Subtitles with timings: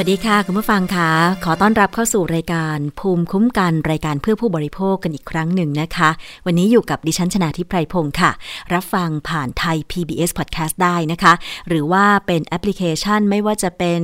[0.00, 1.10] วัสดีค่ะ คุณผู้ฟังค่ะ
[1.44, 6.10] ขอต้อนรับเข้าสู่รายการภูมิคุ้มกันรายการเพื่อผู้บริโภคกันอีกครั้งหนึ่งนะคะ
[6.46, 8.30] วันนี้อยู่กับดิฉันชนาทิพไพรพงศ์ค่ะ
[8.74, 11.32] รับฟังผ่านไทย PBS Podcast ได้นะคะ
[11.68, 14.00] หรือว่าเป็นแอปพลิเคชันไม่ว่าจะเป็น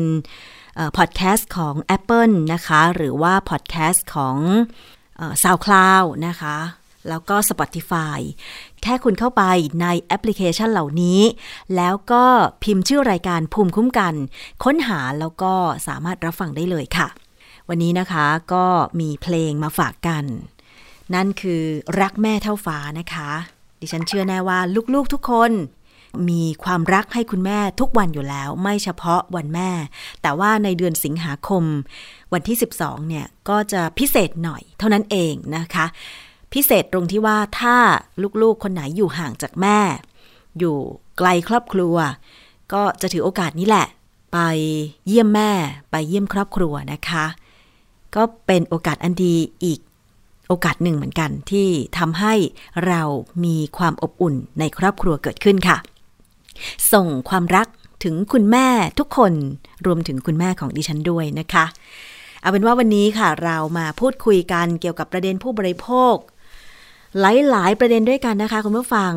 [0.97, 4.37] พอดแคสต์ของ Apple นะคะ หรือว่าพอดแคสต์ของ
[5.43, 6.57] SoundCloud นะคะ
[7.09, 8.19] แล้วก็ Spotify
[8.83, 9.43] แค่คุณเข้าไป
[9.83, 11.21] ในแอปพลิเคชันเหล่านี้
[11.77, 12.25] แล้วก็
[12.63, 14.15] พิมพ์ชื่อรายการภูมิคุ้มกัน
[14.65, 15.53] ค้นหาแล้วก็
[15.87, 17.09] สามารถรับฟังได้เลยค่ะ
[17.69, 18.67] วันนี้นะคะก็
[19.01, 20.25] มีเพลงมาฝากกัน
[21.15, 21.63] นั่นคือ
[22.01, 23.31] รักแม่เท่าฟ้านะคะ
[23.81, 24.59] ดิฉันเชื่อแน่ว่า
[24.95, 25.53] ลูกๆทุกคน
[26.31, 29.71] มีความรักให้คุณแม่ทุกวันอยู่แล้ว ไม่เฉพาะวันแม่
[30.23, 31.65] แต่ว่าในเดือนสิงหาคม
[32.33, 35.87] วันที่ 12 เนี่ย ก็จะพิเศษหน่อย เท่านั้นเองนะคะ
[36.55, 37.77] พิเศษตรงที่ว่าถ้า
[38.43, 39.79] ลูกๆคนไหนอยู่ห่างจากแม่
[40.59, 40.77] อยู่
[41.19, 41.97] ไกลครอบครัว
[42.73, 43.87] ก็จะถือโอกาสนี้แหละ
[44.33, 44.39] ไป
[45.07, 45.51] เยี่ยมแม่
[45.91, 47.25] ไปเยี่ยมครอบครัวนะคะ
[48.15, 49.35] ก็เป็นโอกาสอันดี
[49.65, 49.81] อีก
[50.49, 51.69] โอกาสหนึ่งเหมือนกันที่
[51.99, 52.35] ทำให้
[52.87, 53.03] เรา
[53.45, 55.77] มีความอบอุ่นในครอบครัวเกิดขึ้นค่ะ
[56.93, 57.67] ส่งความรัก
[58.05, 58.67] ถึงคุณแม่
[58.99, 59.33] ทุกคน
[59.87, 61.65] รวมถึงคุณแม่ของดิฉันด้วยนะคะ
[62.41, 66.15] เอาเป็นว่าวันนี้ค่ะเรามาพูดคุยกันเกี่ยวกับประเด็นผู้บริโภค
[67.21, 67.25] ห
[67.55, 69.13] ลาย ๆ ประเด็นด้วยกันนะคะคุณผู้ฟัง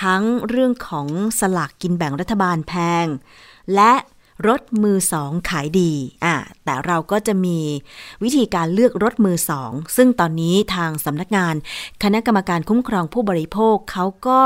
[0.00, 1.08] ทั้งเรื่องของ
[1.40, 2.72] สลากกินแบ่งรัฐบาลแพ
[3.04, 3.06] ง
[3.74, 3.92] และ
[4.48, 5.92] รถมือสองขายดี
[6.24, 7.58] อะแต่เราก็จะมี
[8.22, 11.54] วิธีการเลือกรถมือสอง ซึ่งตอนนี้ทางสำนักงาน
[12.02, 14.42] คณะกรรมการคุ้มครองผู้บริโภคเขาก็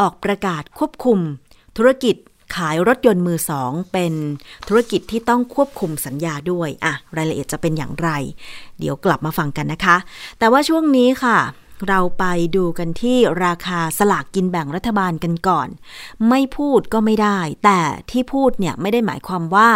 [0.00, 1.18] ออกประกาศควบคุม
[1.76, 2.16] ธุรกิจ
[2.56, 4.12] ขายรถยนต์มือสองเป็น
[4.68, 8.08] ธุรกิจที่ต้องควบคุมสัญญาด้วย อะ รายละเอียดจะเป็นอย่างไร
[8.78, 9.96] เดี๋ยวกลับมาฟังกันนะคะ
[10.38, 11.38] แต่ว่าช่วงนี้ค่ะ
[11.88, 12.24] เราไป
[12.56, 15.68] ดูกันที่ราคาสลากกินแบ่งรัฐบาลกันก่อน
[16.28, 17.80] ไม่พูดก็ไม่ได้ แต่
[18.10, 19.68] ที่พูดเนี่ยไม่ได้หมายความว่า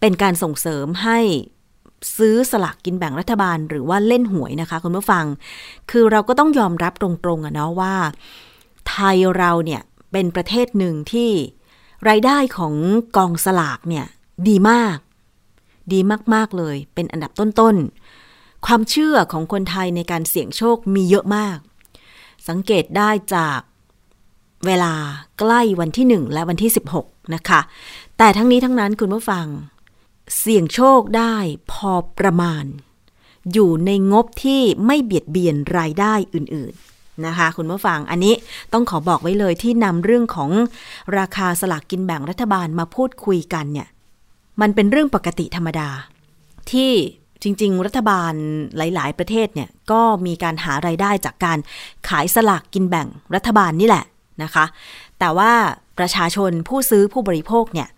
[0.00, 1.18] เป็นการส่งเสริมให้
[2.16, 5.24] ซื้อสลากกินแบ่งรัฐบาลหรือว่าเล่นหวยนะคะคุณผู้ฟัง
[5.90, 7.94] คือเราก็ต้องยอมรับตรงๆอะเนาะว่า
[8.88, 9.82] ไทยเราเนี่ย
[10.12, 11.30] เป็นประเทศหนึ่งที่
[12.08, 12.74] รายได้ของ
[13.16, 14.06] กองสลากเนี่ย
[14.48, 14.98] ดีมาก
[15.92, 16.00] ดี
[16.34, 18.01] มากๆเลย เป็นอันดับต้นๆ
[18.66, 21.58] ความเชื่อของคนไทยในการเสี่ยงโชคมีเยอะมาก
[22.48, 23.60] สังเกตได้จาก
[24.66, 24.92] เวลา
[25.38, 26.70] ใกล้วันที่ 1 และวันที่
[27.00, 27.60] 16 นะคะ
[28.18, 29.46] แต่ทั้งนี้ทั้งนั้นคุณผู้ฟัง
[30.38, 31.34] เสี่ยงโชคได้
[31.72, 32.64] พอประมาณ
[33.52, 38.34] อยู่ในงบที่ไม่เบียดเบียนรายได้อื่นๆนะคะ คุณผู้ฟังอันนี้
[38.72, 40.50] ต้องขอบอกไว้เลยที่นำเรื่องของ
[41.18, 43.88] ราคาสลากกินแบ่งรัฐบาลมาพูดคุยกันเนี่ย
[44.60, 45.88] มันเป็นเรื่องปกติธรรมดา
[46.72, 46.92] ที่
[47.42, 48.32] จริง ๆ รัฐบาล
[48.76, 51.58] หลาย ๆ ประเทศเนี่ยก็มีการหารายได้จากการ
[52.08, 54.04] ขายสลากกินแบ่งรัฐบาลนี่แหละ
[54.42, 54.64] นะคะ
[55.18, 55.52] แต่ว่า
[55.98, 57.88] ประชาชนผู้ซื้อผู้บริโภคเนี่ย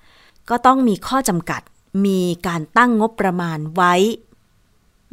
[0.50, 1.60] ก็ต้องมีข้อจำกัด
[2.06, 3.94] มีการตั้งงบประมาณไว้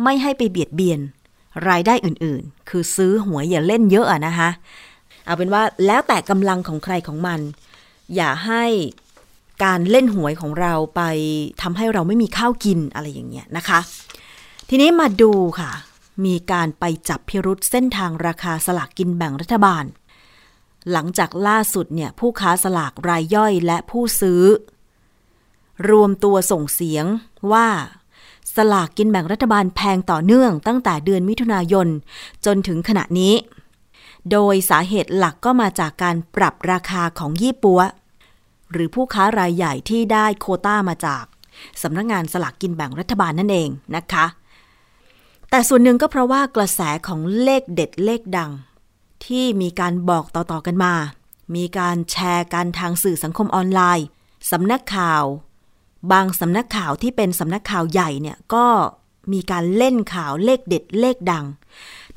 [0.04, 1.00] ไม่ให้ไปเบียดเบียน
[1.69, 4.50] รายได้อื่นๆ คือซื้อหวยอย่าเล่นเยอะอะนะคะ
[5.25, 7.39] เอาเป็นว่าแล้วแต่กำลังของใครของมัน
[8.16, 8.63] อย่าให้
[9.63, 11.01] การเล่นหวยของเราไป
[11.62, 13.80] ทำให้เราไม่มีข้าวกินอะไรอย่างเงี้ยนะคะ
[14.73, 15.71] ทีนี้มาดูค่ะ
[16.25, 19.85] มีการไปจับพิรุษเส้นทางราคาสลากกินแบ่งรัฐบาล
[20.91, 24.44] หลังจากล่าสุดเนี่ยผู้ค้าสลากรายย่อยและผู้ซื้อ
[25.89, 27.06] รวมตัวส่งเสียง
[27.51, 27.68] ว่า
[28.56, 31.88] สลากกินแบ่งรัฐบาลแพงต่อเนื่องตั้งแต่เดือนมิถุนายน
[32.45, 33.33] จนถึงขณะนี้
[34.31, 37.81] โดยสาเหตุหลักก็มาจากการปรับราคาของยี่ปัว
[38.71, 41.23] หรือผู้ค้ารายใหญ่ที่ได้โคต้ามาจาก
[41.81, 44.25] สำนักงงานสลากกินแบ่งรัฐบาลนั่นเองนะคะ
[45.53, 48.51] แต่ส่วนหนึ่งก็เพราะว่ากระแสของเลขเด็ดเลขดัง
[49.25, 50.94] ที่มีการบอกต่อๆกันมา
[51.56, 54.07] มีการแชร์กันทางสื่อสังคมออนไลน์
[54.51, 55.24] สำนักข่าว
[56.12, 58.68] บางสำนักข่าวที่เป็นสำนักข่าวใหญ่เนี่ยก็
[59.33, 61.45] มีการเล่นข่าวเลขเด็ดเลขดัง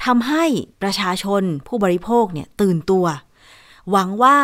[0.05, 0.45] ทำให้
[0.83, 3.07] ประชาชนผู้บริโภคเนี่ยตื่นตัว
[3.91, 4.39] หวังว่า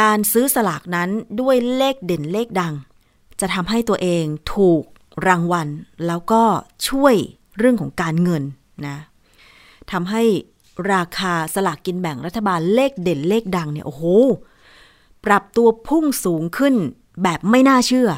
[0.00, 1.10] การซื้อสลากนั้น
[1.40, 2.74] ด้วยเลขเด่นเลขดัง
[3.40, 4.24] จะทำให้ตัวเอง
[4.54, 4.82] ถูก
[5.26, 5.68] รางวัล
[6.06, 6.42] แล้วก็
[6.88, 7.14] ช่วย
[7.58, 8.42] เรื่องของการเงิน
[8.86, 8.96] นะ
[9.92, 10.22] ทำให้
[10.92, 14.04] ราคาสลากกินแบ่งรัฐบาลเลขเด่นเลขดังเนี่ยโอ้โห
[15.24, 16.74] ปรับตัวพุ่งสูงขึ้น
[17.22, 18.10] แบบไม่น่าเชื่อ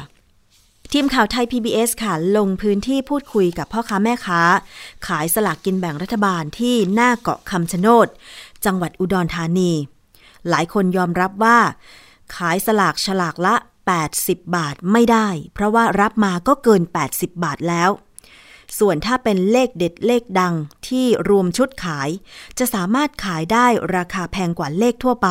[0.91, 4.41] ทีมข่าวไทย PBS ค่ะ ลงพื้นที่พูดคุยกับพ่อค้าแม่ค้า
[5.07, 8.07] ขายสลากกินแบ่งรัฐบาลที่หน้าเกาะคำชะโนด
[8.65, 9.71] จังหวัดอุดรธานี
[10.49, 11.59] หลายคนยอมรับว่า
[12.35, 13.55] ขายสลากฉลากละ
[14.05, 17.89] 80 บาทไม่ได้ เพราะว่ารับมาก็เกิน 80 บาทแล้ว
[18.79, 20.53] ส่วนถ้าเป็นเลขเด็ดเลขดัง
[20.87, 22.09] ที่รวมชุดขาย
[22.59, 25.29] จะสามารถขายได้ราคาแพงกว่าเลขทั่วไป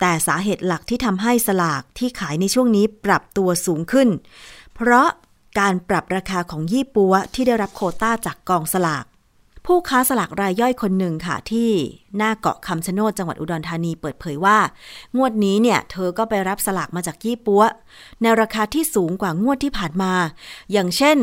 [0.00, 4.08] แต่สาเหตุหลักที่ทำให้สลากที่ขายในช่วงนี้ปรับตัวสูงขึ้น
[4.74, 5.08] เพราะ
[5.58, 9.04] การปรับราคาของยี่ปัวที่ได้รับโคต้าจากกองสลาก
[9.66, 11.70] ผู้ค้าสลากรายย่อยคนหนึ่งค่ะที่
[12.16, 14.58] หน้าเกาะคำชะโนดจังหวัดอุดรธานีเปิดเผยว่า
[15.16, 17.62] งวดนี้เนี่ย เธอก็ไปรับสลากมาจากยี่ปัว
[18.22, 20.12] ในราคาที่สูงกว่างวดที่ผ่านมา
[20.72, 21.18] อย่างเช่น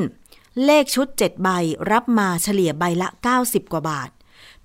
[0.66, 1.50] เลขชุด 7 ใบ
[1.92, 3.08] รับมาเฉลี่ยใบละ
[3.40, 4.10] 90 กว่าบาท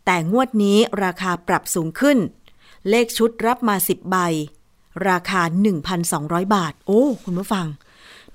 [0.05, 2.19] แต่งวดนี้ราคาปรับสูงขึ้น
[2.88, 4.16] เลขชุดรับมา 10 ใบ
[5.09, 5.43] ราคา
[5.99, 7.66] 1,200 บาท โอ้ คุณผู้ฟัง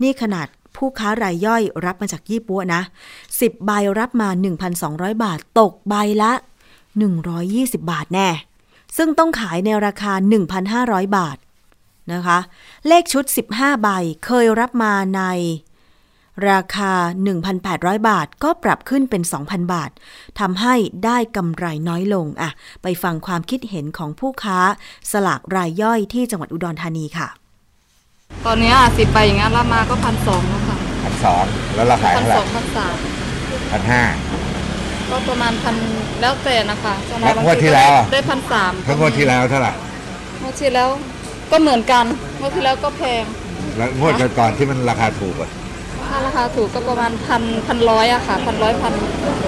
[0.01, 2.81] นี่ขนาดผู้ค้ารายย่อยรับมาจากยี่ปัวนะ
[3.23, 4.29] 10 ใบรับมา
[4.75, 6.31] 1,200 บาท ตกใบละ
[7.11, 8.29] 120 บาทแน่
[8.97, 10.13] ซึ่งต้องขายในราคา
[10.65, 11.37] 1,500 บาท
[12.13, 12.39] นะคะ
[12.87, 13.89] เลขชุด 15 ใบ
[14.25, 15.23] เคยรับมาใน
[16.49, 16.93] ราคา
[17.49, 19.91] 1,800 บาทก็ปรับขึ้นเป็น 2,000 บาท
[20.39, 22.49] ทำให้ได้กำไรน้อยลงอะ
[22.83, 24.59] ไปฟังความคิดเห็นของผู้ค้า
[25.11, 27.27] สลากรายย่อยที่จังหวัดอุดรธานีค่ะ
[28.45, 31.45] ตอนเนี้สิบใบอย่างเงี้ยรับมาก็พันสองแล้วค่ะพันสอง
[31.75, 32.95] แล้วเราขายพันเท่าไหสร่องพันสาม
[33.71, 34.03] พันห้า
[35.09, 35.75] ก็ประมาณพัน
[36.21, 39.71] แล้วแต่นะคะสำหรับแล้วงวดที่แล้วอะ ได้พันสามทั้งงวดที่แล้วเท่าไหร่
[40.41, 40.89] งวดที่แล้ว
[41.51, 42.05] ก็เหมือนกัน
[42.39, 43.23] เมื่อที่แล้วก็แพง
[43.77, 45.60] แล้วงวดก่อนๆที่มันราคาถูกอะถ้า
[46.25, 48.93] ราคาถูกก็ประมาณพันพันร้อยอะค่ะพันร้อยพัน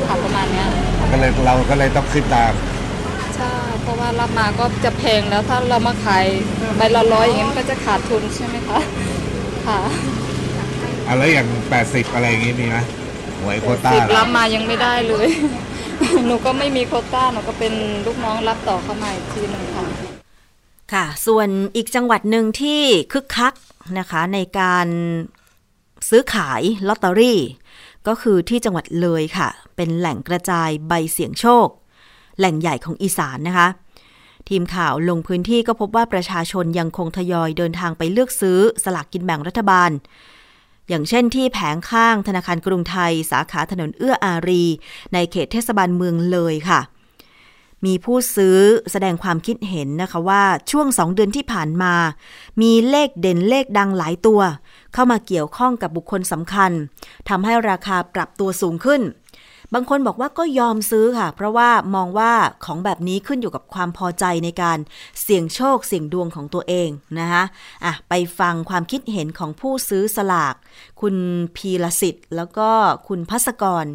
[0.07, 0.67] ค่ะประมาณเนี้ย
[1.11, 2.53] ก็เลยเราก็เลยต้องขึ้นตาม
[3.35, 6.25] ใช่เพราะว่ารับมาก็จะแพงแล้วถ้าเรามาขาย
[6.77, 8.79] ใบละร้อยอย่างเงี้ยมันก็จะขาดทุนใช่ไหมคะ
[9.67, 9.79] ค่ะ
[11.07, 11.47] อะแล้วอย่าง
[11.81, 12.77] 80 อะไรอย่างงี้มีไหม
[13.41, 15.27] หวยโควต้าสิบเหรอรับมายังไม่ได้เลย
[16.27, 17.73] หนูก็ไม่มีโควต้าหนูก็เป็น
[18.05, 19.85] ลูกน้องรับต่อเข้ามาอีกทีหนึงค่ะ
[20.93, 22.81] ค่ะ ส่วนอีกจังหวัดหนึ่งที่
[23.13, 23.53] คึกคัก
[23.99, 24.87] นะคะในการ
[26.09, 27.39] ซื้อขายลอตเตอรี่
[28.07, 31.67] ก็คือที่จังหวัดเลยค่ะ เป็นแหล่งกระจายใบเสี่ยงโชค
[32.37, 33.67] แหล่งใหญ่ของอีสานนะคะ
[34.49, 39.91] ทีมข่าวลงพื้นที่ก็พบว่าประชาชนยังคงทยอยเดินทางไปเลือกซื้อสลากกินแบ่งรัฐบาล
[40.89, 44.63] อย่างเช่นที่แผงข้างธนาคารกรุงไทย สาขาถนนเอื้ออารี
[45.13, 46.79] ในเขตเทศบาลเมืองเลยค่ะ
[47.85, 48.57] มีผู้ซื้อ
[48.91, 51.93] แสดงความคิดเห็นนะคะว่าช่วงสองเดือนที่ผ่านมา
[52.61, 54.41] มีเลขเด่นเลขดังหลายตัว
[54.93, 56.71] เข้ามาเกี่ยวข้องกับบุคคลสำคัญ
[57.29, 59.03] ทำให้ราคาปรับตัวสูงขึ้น
[59.73, 62.33] บางคนบอกว่าก็ยอมซื้อค่ะ เพราะว่ามองว่า
[62.65, 64.79] ของแบบนี้ขึ้นอยู่กับความพอใจในการ
[65.21, 67.43] เสี่ยงโชคเสี่ยงดวงของตัวเองนะคะ
[67.85, 70.55] อะไปฟังความคิดเห็นของผู้ซื้อสลาก
[71.01, 71.15] คุณ
[71.55, 72.69] พีรสิทธิ์แล้วก็
[73.07, 73.85] คุณพัสกร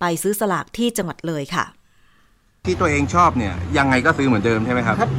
[0.00, 1.64] ไปซื้อสลากที่จังหวัดเลยค่ะ
[2.66, 5.10] ที่ตัวเองชอบเนี่ยยังไงก็ซื้อเหมือนเดิมใช่ไหมครับครับ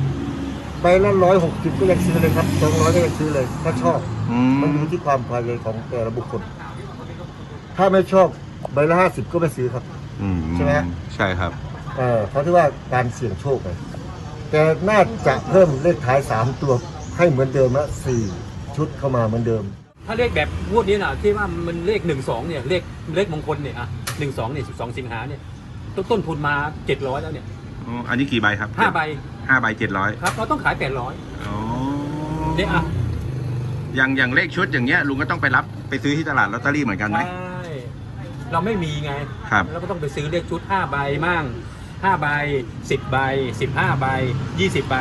[0.81, 3.99] ใบละร้อยหกสิบก็ยังซื้อเลยครับสองร้อยก็ยังซื้อเลย ถ้าชอบ
[4.31, 6.41] อืมันอยู่ที่ความพอใจของแต่ละบุคคล
[7.77, 8.27] ถ้าไม่ชอบ
[8.73, 9.83] ใบละห้าสิบก็ไม่ซื้อครับ
[10.21, 10.85] อืมใช่ไหมฮะ
[11.15, 11.51] ใช่ครับ
[11.97, 13.69] เออเพราะที่ว่าการเสี่ยงโชคไง
[14.51, 16.73] แต่น่าจะเพิ่มเลขท้ายสามตัว
[17.17, 18.21] ให้เหมือนเดิมละสี่
[18.75, 19.63] ชุดเข้ามาเหมือนเดิม
[20.05, 22.81] ถ้าเลขแบบงวดนี้นะที่ว่ามันเลขหนึ่งสองเนี่ยเลข
[23.15, 23.87] เลขมงคลเนี่ยอะ
[24.19, 25.41] หนึ่งสองเนี่ยสิบสองสิงหาเนี่ย
[25.97, 26.55] ต้นต้นทุนมา
[26.87, 27.45] เจ็ดร้อยแล้วเนี่ย
[27.85, 28.99] อ๋ออันนี้กี่ใบครับห้าใบ
[29.49, 31.13] ห้าใบเจ็ดร้อยครับเราต้องขายแปดร้อย
[31.45, 31.55] อ๋อ
[32.55, 32.83] เนี่ยอะ
[33.95, 37.61] อย่างอย่างเลขชุดอย่างเงี้ยลุงก็ต้องไปรับไปซื้อที่ตลาดลอตเตอรี่เหมือนกันไหมใช่
[38.51, 39.11] เราไม่มีไง
[39.51, 41.43] ครับเราก็ต้องไปซื้อเลขชุดห้าใบมั่ง
[42.03, 42.27] ห้าใบ
[42.89, 43.17] สิบใบ
[43.61, 44.05] สิบห้าใบ
[44.59, 44.95] ยี่สิบใบ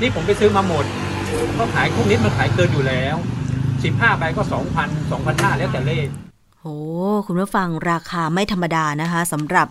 [0.00, 0.84] นี่ผมไปซื้อมาหมด
[1.58, 3.16] ก็ขายพวกนี้มันขายเกินอยู่แล้ว
[3.84, 6.06] สิบห้าใบก็สองพันสองพันห้าแล้วแต่เลข
[6.66, 6.78] โอ้
[7.26, 9.66] คุณผู้ฟังราคาไม่ธรรมดานะคะสำหรับ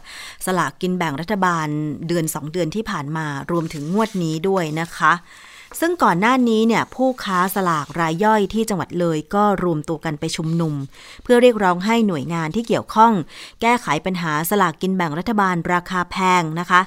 [0.46, 1.68] สลากกินแบ่งรัฐบาล
[2.08, 5.12] เดือน 2 เดือนที่ผ่านมารวมถึงงวดนี้ด้วยนะคะ
[5.80, 10.74] ซึ่งก่อนหน้านี้เนี่ยผู้ค้าสลากรายย่อยที่จังหวัดเลยก็รวมตัวกันไปชุมนุม
[11.24, 13.14] เพื่อเรียกร้องให้หน่วยงานที่เกี่ยวข้อง
[13.62, 16.82] แก้ไขปัญหาสลากกินแบ่งรัฐบาลราคาแพงนะคะ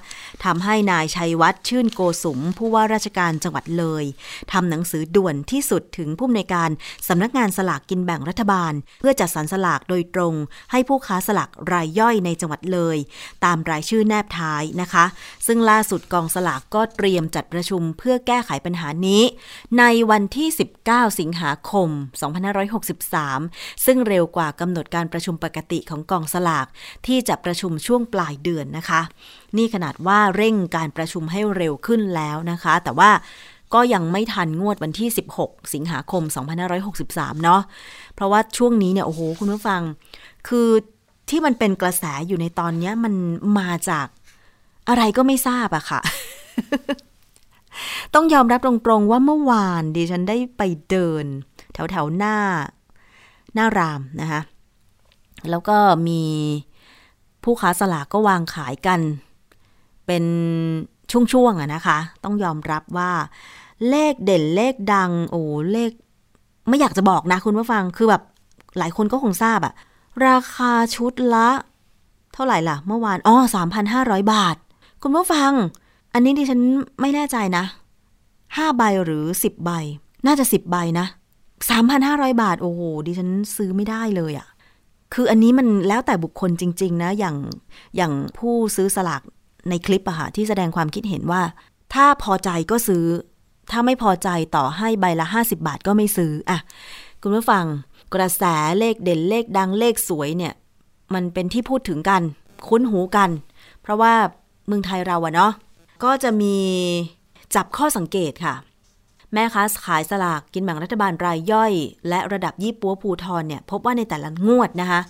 [0.45, 4.05] ทำให้นายชัยวัฒน์ชื่นโกสุม ผู้ว่าราชการจังหวัดเลย
[4.53, 6.71] ทำหนังสือด่วนที่สุดถึงผู้อำนวยการ
[7.09, 10.35] สำนักงานสลากกินแบ่งรัฐบาล เพื่อจัดสรรสลากโดยตรง
[10.73, 12.97] ให้ผู้ค้าสลากรายย่อยในจังหวัดเลย
[13.45, 15.05] ตามรายชื่อแนบท้ายนะคะ
[15.47, 19.23] ซึ่งล่าสุดกองสลากก็เตรียมจัดประชุมเพื่อแก้ไขปัญัญหานี้
[19.79, 20.49] ในวันที่
[20.85, 21.89] 19 สิงหาคม
[22.67, 26.67] 2563 ซึ่งเร็วกว่ากำหนดการประชุมปกติของกองสลาก
[27.07, 29.01] ที่จะประชุมช่วงปลายเดือนนะคะ
[29.57, 33.11] นี่ขนาดว่าเร่งการประชุมให้เร็วขึ้นแล้วนะคะ แต่ว่า
[33.75, 35.09] ก็ยังไม่ทันงวดวันที่
[35.41, 36.23] 16 สิงหาคม
[36.83, 37.63] 2563 เนาะ
[38.15, 39.83] เพราะว่าช่วงนี้เนี่ยโอ้โหคุณผู้ฟัง
[40.49, 40.69] คือ
[41.31, 43.15] ที่มันเป็นกระแสอยู่ในตอนนี้มัน
[43.59, 44.07] มาจาก
[44.89, 46.01] อะไรก็ไม่ทราบอะค่ะ
[48.15, 51.25] ต้องยอมรับตรงๆว่าเมื่อวานดิฉันได้ไปเดิน
[51.73, 52.37] แถวๆหน้า
[53.55, 54.41] หน้ารามนะคะ
[55.51, 55.77] แล้วก็
[56.09, 56.23] มี
[57.45, 59.01] ผู้ค้าสลากก็วางขายกัน
[60.07, 60.25] เป็น
[61.11, 63.13] ช่วงๆอะนะคะ ต้องยอมรับว่า
[63.89, 65.43] เลขเด่นเลขดัง โอ้
[65.73, 65.91] เลข
[66.69, 68.23] ไม่อยากจะบอกนะคุณผู้ฟังคือแบบ
[68.79, 69.75] หลายคนก็คงทราบอะ
[70.27, 71.49] ราคาชุดละ
[72.35, 73.37] เท่าไหร่ล่ะ เมื่อวานอ๋อ
[73.85, 74.57] 3,500 บาท
[75.03, 75.53] คุณผู้ฟัง
[76.13, 76.61] อันนี้ดิฉัน
[77.01, 77.65] ไม่แน่ใจนะ
[78.21, 79.71] 5ใบหรือ10ใบ
[80.27, 81.07] น่าจะ10ใบนะ
[81.73, 84.49] 3,500บาท โอ้โห ดิฉันซื้อไม่ได้เลยอะ
[85.15, 87.37] คืออันนี้มันแล้วแต่บุคคลจริง ๆ นะ อย่าง
[87.97, 89.23] อย่างผู้ซื้อสลาก
[89.69, 91.43] ในคลิปอะค่ะที่แสดงความคิดเห็นว่า
[91.95, 93.05] ถ้าพอใจก็ซื้อ
[93.71, 96.59] ถ้าไม่พอใจต่อให้ใบละ50บาทก็ไม่ซื้ออะ
[97.23, 97.65] คุณผู้ฟัง
[98.15, 98.43] กระแส
[98.79, 100.55] เลขเด่นเลขดังเลขสวยเนี่ย
[101.15, 102.23] มันเป็นที่พูดถึงกัน
[102.69, 103.31] คุ้นหูกัน
[103.83, 104.13] เพราะว่า
[104.67, 105.53] เมืองไทยเราอะเนาะ
[106.05, 106.57] ก็จะมี
[107.55, 108.55] จับข้อสังเกตค่ะ
[109.35, 111.73] แม่ค้าขายสลากกินแบ่งรัฐบาลรายย่อย
[112.09, 115.01] และระดับยี่ปัวภูทรเนี่ยพบว่าในแต่ละงวดนะคะ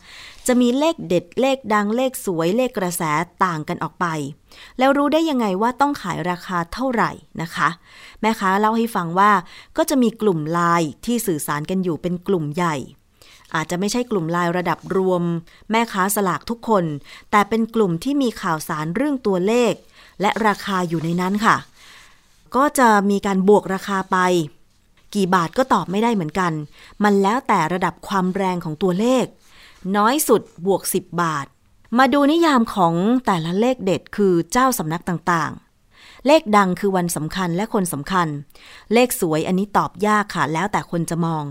[0.47, 3.02] จะมีเลขเด็ดเลขดังเลขสวยเลขกระแส
[3.45, 4.07] ต่างกันออกไป
[4.78, 7.11] แล้วรู้ได้ยังไงว่าต้องขายราคาเท่าไหร่
[7.42, 7.68] นะคะ
[8.21, 9.30] แม่ค้าเล่าให้ฟังว่า
[9.76, 12.76] ก็จะมีกลุ่มไลน์ที่สื่อสารกันอยู่เป็นกลุ่มใหญ่
[13.55, 15.23] อาจจะไม่ใช่กลุ่มลน์ระดับรวม
[15.71, 16.85] แม่ค้าสลากทุกคน
[17.31, 19.73] แต่เป็นกลุ่มที่มีข่าวสารเรื่องตัวเลข
[20.21, 21.57] และราคาอยู่ในนั้นค่ะ
[22.57, 24.19] ก็จะมีการบวกราคาไป
[25.14, 26.52] กี่บาทก็ตอบไม่ได้เหมือนกัน
[27.05, 29.25] มันแล้วแต่ระดับความแรงของตัวเลข
[29.97, 31.47] น้อยสุดบวก 10 บาท
[31.99, 32.95] มาดูนิยามของ
[33.26, 35.68] แต่ละเลขเด็ดคือเจ้าสำนักต่างๆ
[36.27, 38.29] เลขดังคือวันสำคัญและคนสำคัญ
[38.93, 41.45] เลขสวยอันนี้ตอบยากค่ะ แล้วแต่คนจะมอง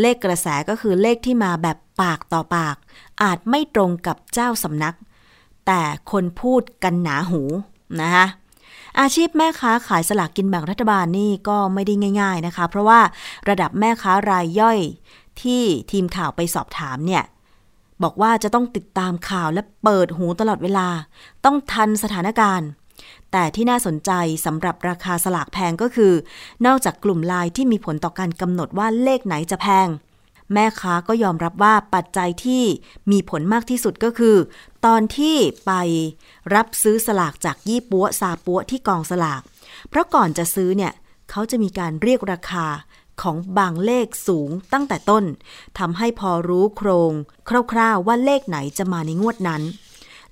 [0.00, 2.76] เลขกระแสก็คือเลขที่มาแบบปากต่อปาก
[3.22, 4.96] อาจไม่ตรงกับเจ้าสำนัก
[5.66, 7.42] แต่คนพูดกันหนาหู
[8.00, 8.26] นะคะ
[9.00, 13.00] อาชีพแม่ค้าขายสลากกินแบ่งรัฐบาลนี่ก็ไม่ได้ง่าย ๆนะคะ เพราะว่า
[13.48, 14.78] ระดับแม่ค้ารายย่อย
[15.42, 15.62] ที่
[15.92, 17.22] ทีมข่าวไปสอบถามเนี่ย
[18.02, 20.88] บอกว่าจะต้องติดตามข่าวและเปิดหูตลอดเวลา
[21.44, 22.68] ต้องทันสถานการณ์
[23.32, 24.10] แต่ที่น่าสนใจ
[24.44, 26.12] สำหรับราคาสลากแพงก็คือ
[26.66, 29.88] นอกจากกลุ่มลายที่มีผลต่อการกำหนดว่าเลขไหนจะแพง
[30.52, 32.64] แม่ค้าก็ยอมรับว่าปัจจัยที่
[33.10, 34.36] มีผลมากที่สุดก็คือ
[34.86, 35.72] ตอนที่ไป
[36.54, 39.42] รับซื้อสลากจากยี่ปัวซาปัวที่กองสลาก
[39.88, 40.92] เพราะก่อนจะซื้อเนี่ย
[41.30, 42.66] เขาจะมีการเรียกราคา
[43.22, 45.24] ของบางเลขสูงตั้งแต่ต้น
[45.78, 47.12] ทำให้พอรู้โครง
[47.72, 49.62] คร่าวๆว่าเลขไหนจะมาในงวดนั้น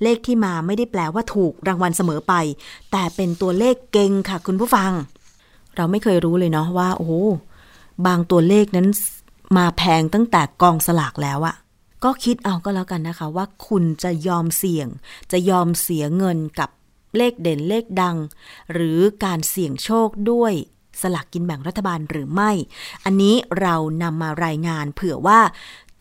[0.02, 2.34] เลขที่มาไม่ได้แปลว่าถูกรางวัลเสมอไป
[2.90, 4.92] แต่เป็นตัวเลขเก่งค่ะคุณผู้ฟัง
[5.76, 7.12] เราไม่เคยรู้เลยเนาะว่า โอ้
[8.06, 8.88] บางตัวเลขนั้น
[9.56, 11.56] มาแพงตั้งแต่กองสลากแล้วอะ
[12.04, 14.88] ก็คิดเอาก็แล้วกันนะคะ ว่าคุณจะยอมเสี่ยง
[15.32, 16.70] จะยอมเสียเงินกับ
[17.16, 18.16] เลขเด่นเลขดัง
[18.72, 20.52] หรือการเสี่ยงโชคด้วย
[21.02, 22.50] สลากกินแบ่งรัฐบาลหรือไม่
[23.04, 25.40] อันนี้เรานำมารายงานเผื่อว่า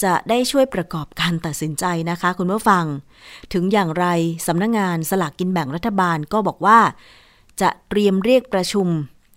[0.04, 2.86] จะได้ช่วยประกอบการตัดสินใจนะคะ คุณผู้ฟัง
[3.54, 4.06] ถึงอย่างไร
[4.48, 6.80] สำนักงงานสลากกินแบ่งรัฐบาลก็บอกว่า
[7.62, 8.88] จะเตรียมเรียกประชุม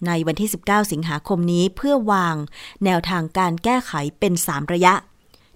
[0.07, 2.37] ในวันที่ 19 สิงหาคมนี้เพื่อวาง
[2.85, 4.95] แนวทางการแก้ไขเป็น 3 ระยะ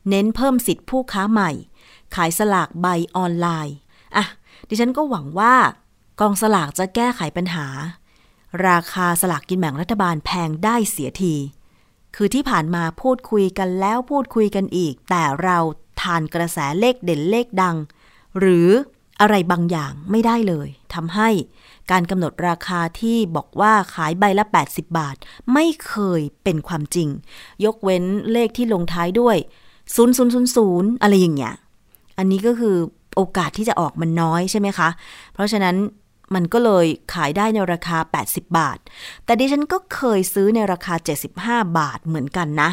[0.08, 1.50] เน้นเพิ่มสิทธิผู้ค้าใหม่
[2.14, 2.86] ขายสลากใบ
[3.16, 3.76] ออนไลน์
[4.16, 4.24] อะ
[4.68, 5.54] ดิฉันก็หวังว่า
[6.20, 7.66] กองสลากจะแก้ไขปัญหา
[8.68, 11.34] ราคาสลากกินแบ่งรัฐบาลแพงได้เสียที
[12.16, 15.58] คือที่ผ่านมาพูดคุยกันแล้วพูดคุยกันอีก แต่เรา
[16.00, 17.76] ทานกระแสเลขเด่นเลขดัง
[18.38, 18.68] หรือ
[19.20, 21.28] อะไรบางอย่างไม่ได้เลยทำให้
[21.90, 25.16] การกำหนดราคาที่บอกว่าขายใบละ 80 บาท
[25.52, 27.08] ไม่เคยเป็นความจริง
[27.64, 29.36] ยกเว้นเลขที่ลงท้ายด้วย
[30.04, 31.54] 0000 อะไรอย่างเงี้ย
[32.18, 32.76] อันนี้ก็คือ
[33.16, 34.88] โอกาสที่จะออกมันน้อยใช่ไหมคะ
[35.34, 35.76] เพราะฉะนั้น
[36.34, 38.78] มันก็เลยขายได้ในราคา 80 บาท
[39.24, 40.94] แต่ดิฉันก็เคยซื้อในราคา
[41.36, 42.70] 75 บาทเหมือนกันนะ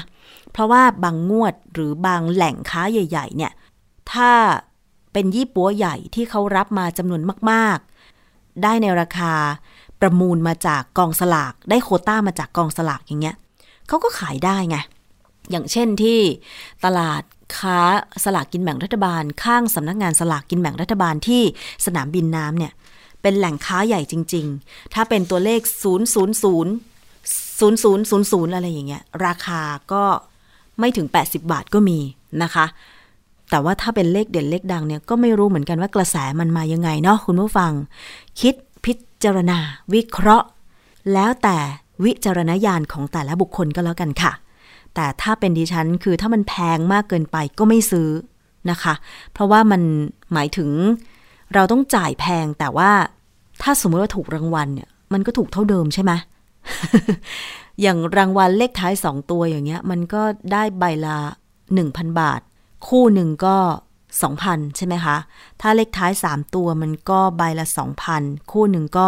[0.51, 3.51] เพราะว่าบางงวดหรือบางแหล่งค้าใหญ่ ๆ เนี่ย
[4.11, 4.31] ถ้า
[5.13, 7.77] เป็นยี่ปัวใหญ่ที่เขารับมาจำนวนมาก
[8.19, 9.33] ๆ ได้ในราคา
[10.01, 13.35] ประมูลมาจากกองสลาก ได้โคต้ามาจากกองสลากอย่างเงี้ย
[13.87, 14.77] เขาก็ขายได้ไง
[15.51, 16.19] อย่างเช่นที่
[16.85, 17.23] ตลาด
[17.57, 17.79] ค้า
[18.23, 21.41] สลากกินแบ่งรัฐบาล ข้างสำนักงานสลากกินแบ่งรัฐบาลที่
[21.85, 22.71] สนามบินน้ำเนี่ย
[23.23, 26.27] เป็นแหล่งค้าใหญ่จริง ๆ ถ้าเป็นตัวเลข 0 0 0 0 0
[28.11, 30.03] 0 0 อะไรอย่างเงี้ย ราคาก็
[30.79, 31.99] ไม่ถึง 80 บาทก็มี
[32.43, 32.65] นะคะ
[33.49, 37.71] แต่ว่าถ้าเป็นเลขเด่นเลขดังเนี่ย ก็ไม่รู้เหมือนกันว่ากระแสมันมายังไงเนาะคุณผู้ฟัง
[38.41, 38.55] คิด
[38.85, 39.57] พิจารณา
[39.93, 40.47] วิเคราะห์
[41.13, 41.57] แล้วแต่
[42.03, 44.33] วิจารณญาณของแต่ละบุคคลก็แล้วกันค่ะ
[44.95, 48.09] แต่ถ้าเป็นดิฉันคือถ้ามันแพงมากเกินไปก็ไม่ซื้อ
[48.71, 48.93] นะคะ
[49.33, 49.81] เพราะว่ามัน
[50.33, 50.69] หมายถึง
[51.53, 52.91] เราต้องจ่ายแพงแต่ว่า
[53.61, 56.11] ถ้าสมมติว่าถูกรางวัลเนี่ย มันก็ถูกเท่าเดิมใช่ไหม
[57.81, 61.17] อย่างรางวัลเลขท้ายสองตัวอย่างเงี้ย มันก็ได้ใบละ
[61.73, 62.41] หนึ่งพันบาท
[62.87, 63.57] คู่หนึ่งก็
[64.21, 65.17] สองพันใช่ไหมคะ
[65.61, 69.07] ถ้าเลขท้ายสามตัวมันก็ใบละสองพันคู่หนึ่งก็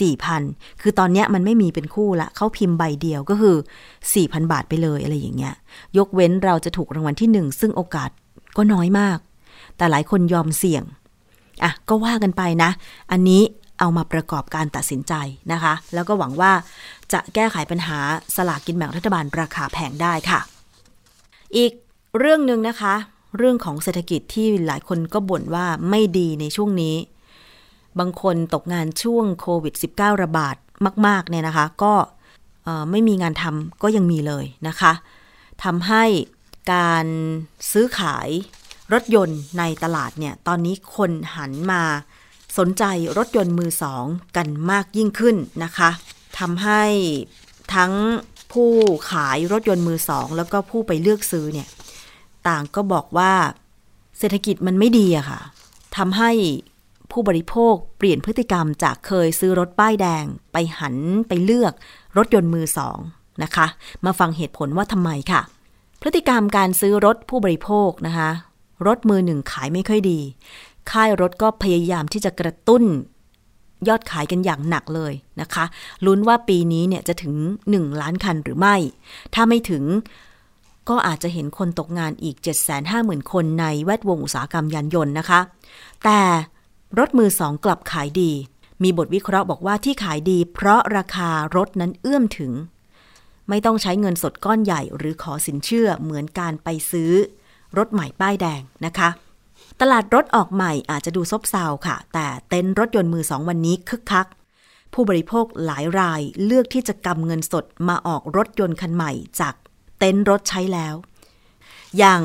[0.00, 0.42] สี่พัน
[0.80, 3.56] คือตอนเนี้ยมันไม่มีเป็นคู่ละเขาพิมพ์ใบเดียวก็คือ
[4.14, 5.54] สี่พันบาทไปเลยอะไรอย่างเงี้ย
[5.98, 8.10] ยกเว้นเราจะถูกรางวัลที่หนึ่งซึ่งโอกาส
[8.56, 9.18] ก็น้อยมาก
[9.76, 10.82] แต่หลายคนยอมเสี่ยง
[11.62, 12.70] อะก็ว่ากันไปนะ
[13.12, 13.42] อันนี้
[13.80, 15.14] เอามาประกอบการตัดสินใจ
[15.52, 16.52] นะคะ แล้วก็หวังว่า
[17.12, 17.98] จะแก้ไขปัญหา
[18.36, 20.40] สลากกินแบ่งรัฐบาลราคาแพงได้ค่ะ
[21.56, 21.72] อีก
[22.18, 22.94] เรื่องหนึ่งนะคะ
[23.36, 26.96] เรื่องของเศรษฐกิจที่หลายคนก็บ่นว่าไม่ดีในช่วงนี้
[27.98, 30.56] บางคนตกงานช่วงโควิด -19 ระบาด
[31.06, 31.94] มาก ๆ เนี่ยนะคะ ก็
[32.90, 34.92] ไม่มีงานทำก็ยังมีเลยนะคะ
[35.64, 36.04] ทำให้
[36.72, 37.06] การ
[37.72, 38.28] ซื้อขาย
[38.92, 41.82] รถยนต์ในตลาดเนี่ย ตอนนี้คนหันมา
[42.58, 42.84] สนใจ
[43.18, 44.04] รถยนต์มือสอง
[44.36, 45.90] กันมากยิ่งขึ้นนะคะ
[46.38, 46.82] ทำให้
[47.74, 47.92] ทั้ง
[48.52, 48.70] ผู้
[49.10, 51.68] ขายรถยนต์มือสองแล้วก็ผู้ไปเลือกซื้อเนี่ย
[52.48, 53.32] ต่างก็บอกว่า
[54.18, 55.40] เศรษฐกิจมันไม่ดีอะค่ะ
[55.96, 56.30] ทำให้
[57.10, 60.96] ผู้บริโภคเปลี่ยนพฤติกรรมจากเคยซื้อรถป้ายแดงไปหัน
[61.28, 61.72] ไปเลือก
[62.16, 62.98] รถยนต์มือสอง
[63.42, 63.66] นะคะ
[64.04, 65.40] มาฟังเหตุผลว่าทำไมค่ะ
[66.00, 68.30] พฤติกรรมการซื้อรถผู้บริโภคนะคะ
[68.86, 70.20] รถมือหนึ่งขายไม่ค่อยดี
[70.90, 72.84] ค่ายรถก็พยายามที่จะกระตุ้น
[73.88, 75.64] ยอดขายกันอย่างหนักเลยนะคะ
[76.06, 77.34] ลุ้นว่าปีนี้เนี่ยจะถึง
[77.70, 78.76] 1 ล้านคันหรือไม่
[79.34, 79.84] ถ้าไม่ถึง
[80.88, 82.36] ก็อาจจะเห็นคนตกงานอีก
[82.84, 85.40] 750,000 คนในแวดวงอุตสาหกรรมยานยนต์นะคะ
[86.04, 86.20] แต่
[86.98, 88.32] รถมือสองกลับขายดี
[88.82, 92.52] มีบทวิเคราะห์บอกว่าที่ขายดี เพราะราคารถนั้นเอื้อมถึง
[93.48, 97.12] ไม่ต้องใช้เงินสดก้อนใหญ่หรือขอสินเชื่อเหมือนการไปซื้อ
[97.78, 99.08] รถใหม่ป้ายแดงนะคะ
[99.80, 104.26] ตลาดรถออกใหม่อาจจะดูซบเซาค่ะ แต่เต็นท์รถยนต์มือสองวันนี้คึกคัก
[104.92, 109.54] ผู้บริโภคหลายรายเลือกที่จะกำเงินสดมาออกรถยนต์คันใหม่จาก
[109.98, 110.94] เต็นท์รถใช้แล้ว
[111.98, 112.22] อย่าง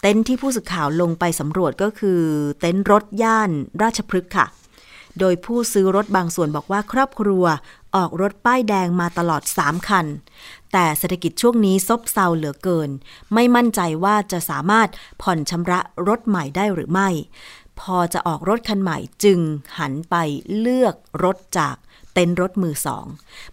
[0.00, 2.20] เต็นท์ที่ผู้สื่อข่าวลงไปสำรวจก็คือ
[2.60, 3.50] เต็นท์รถย่าน
[3.82, 4.46] ราชพฤกษ์ค่ะ
[5.18, 7.44] โดยผู้ซื้อรถบางส่วนบอกว่าครอบครัว
[7.96, 10.06] ออกรถป้ายแดงมาตลอด 3 คัน
[10.72, 12.90] แต่เศรษฐกิจช่วงนี้ซบเซาเหลือเกิน
[13.34, 14.88] ไม่มั่นใจว่าจะสามารถ
[15.22, 17.08] ผ่อนชำระรถใหม่ได้หรือไม่
[17.80, 19.38] พอจะออกรถคันใหม่จึง
[19.78, 20.14] หันไป
[20.58, 21.76] เลือกรถจาก
[22.14, 23.06] เต็นท์รถมือสอง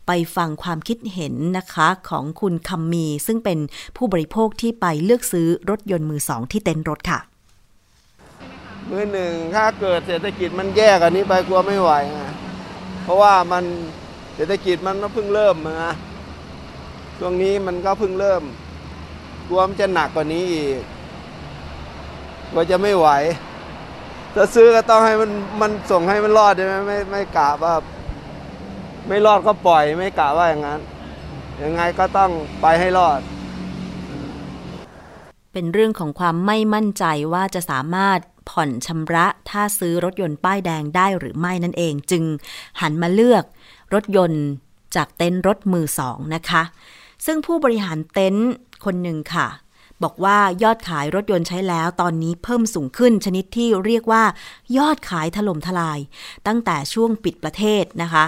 [0.08, 3.60] ไปฟังความคิดเห็นนะคะของคุณคำมี ซึ่งเป็น
[3.98, 7.20] ผู้บริโภคที่ไปเลือกซื้อรถยนต์มือสองที่เต็นท์รถค่ะ
[8.90, 12.22] มือหนึ่งถ้าเกิดเศรษฐกิจมันแย่กันนี้ไปกลัวไม่ไหวไง
[13.04, 13.64] เพราะว่ามัน
[14.36, 15.96] เศรษฐกิจมันเพิ่งเริ่มนะ
[17.20, 18.44] ช่วงนี้มันก็เพิ่งเริ่ม
[19.48, 20.80] กลัวมันจะหนักกว่านี้อีก
[22.50, 23.08] กลัวจะไม่ไหว
[24.36, 27.74] ถ้าซื้อก็ต้องให้มันมันส่งให้มันรอดใช่ไหมไม่ไม่กะว่า
[29.08, 30.80] ไม่รอดก็ปล่อยไม่กะว่าอย่างนั้น
[31.64, 33.20] ยังไงก็ต้องไปให้รอด
[35.54, 42.24] เป็นเรื่องของความไม่มั่นใจว่าจะสามารถผ่อนชำระถ้าซื้อรถยนต์ป้ายแดงได้หรือไม่นั่นเอง จึง
[42.82, 43.44] หันมาเลือก
[43.94, 44.44] รถยนต์
[44.96, 46.64] จากเต็นท์รถมือสองนะคะ
[47.26, 48.52] ซึ่งผู้บริหารเต็นท์
[48.86, 49.48] คนหนึ่งค่ะ
[50.04, 54.24] บอกว่ายอดขายรถยนต์ใช้แล้วตอนนี้เพิ่มสูงขึ้นชนิดที่เรียกว่า
[54.78, 56.00] ยอดขายถล่มทลาย
[56.48, 58.26] ตั้งแต่ช่วงปิดประเทศนะคะ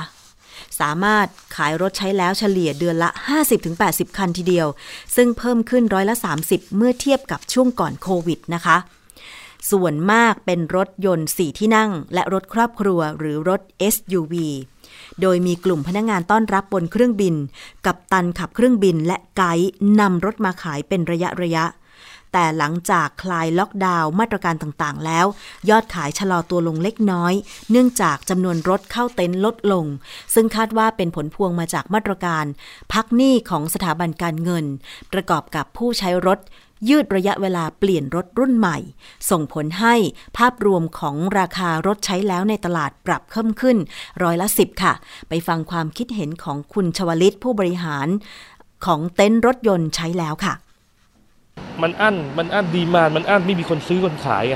[0.80, 3.10] สามารถขายรถใช้แล้วเฉลี่ยเดือนละ
[3.64, 4.68] 50-80 คันทีเดียว
[5.16, 8.78] ซึ่งเพิ่มขึ้นร้อยละ 30 เมื่อเทียบกับช่วงก่อนโควิดนะคะ
[9.72, 13.62] ส่วนมากเป็นรถยนต์ 4 ที่นั่ง และรถครอบครัวหรือรถ
[13.94, 14.34] SUV
[15.22, 17.36] โดยมีกลุ่มพนักงงานต้อนรับบนเครื่องบิน
[17.86, 21.66] กับตันขับเครื่องบินและไกด์นำรถมาขายเป็นระยะระยะ
[22.34, 25.26] แต่หลังจากคลายล็อกดาวน์มาตรการต่างๆ แล้ว
[25.70, 27.34] ยอดขายชะลอตัวลงเล็กน้อย
[27.72, 29.86] เนื่องจากจำนวนรถเข้าเต็นท์ลดลง
[30.34, 32.46] ซึ่งคาดว่าเป็นผลพวงมาจากมาตรการ
[32.94, 34.66] พักหนี้ของสถาบันการเงิน
[35.14, 36.40] ประกอบกับผู้ใช้รถ
[36.90, 38.78] ยืดระยะเวลาเปลี่ยนรถรุ่นใหม่
[39.30, 39.96] ส่งผลให้
[40.38, 43.78] ภาพรวมของราคารถใช้แล้วในตลาดปรับเพิ่มขึ้น
[44.24, 44.94] ร้อยละสิบค่ะ
[45.30, 48.08] ไปฟังความคิดเห็นของคุณชวลิตผู้บริหาร
[48.86, 50.54] ของเต็นท์รถยนต์ใช้แล้วค่ะ
[51.82, 54.56] มันอั้น มันอั้นดีมานมันอั้นไม่มีคนซื้อคนขายไง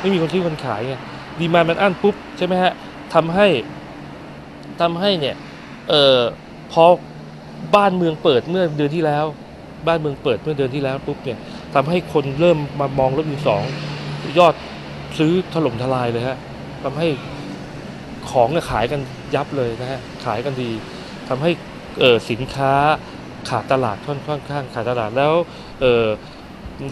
[0.00, 0.94] ไม่มีคนซื้อคนขายไง
[1.40, 2.72] ดีมานมันอั้นปุ๊บใช่ไหมฮะ
[3.14, 3.46] ทำให้
[4.80, 5.36] ทำให้เนี่ย
[5.88, 6.18] เอ่อ
[6.72, 6.84] พอ
[7.74, 9.24] บ้านเมืองเปิดเมื่อเดือนที่แล้ว
[9.86, 11.38] บ้านเมืองเปิดเมื่อเดือนที่แล้วปุ๊บเนี่ย
[11.74, 13.62] ทำให้คนเริ่มมามองรถมือสอง
[14.38, 14.54] ยอด
[15.18, 16.38] ซื้อถล่มทลายเลยฮะ
[16.84, 17.08] ทำให้
[18.30, 19.00] ของเนี่ยขายกัน
[19.34, 20.70] ยับเลยนะฮะขายกันดี
[21.28, 21.50] ทำให้
[22.00, 22.72] เออสินค้า
[23.48, 25.32] ขาดตลาดค่อนข้างขาดตลาดแล้ว
[25.80, 26.04] เออ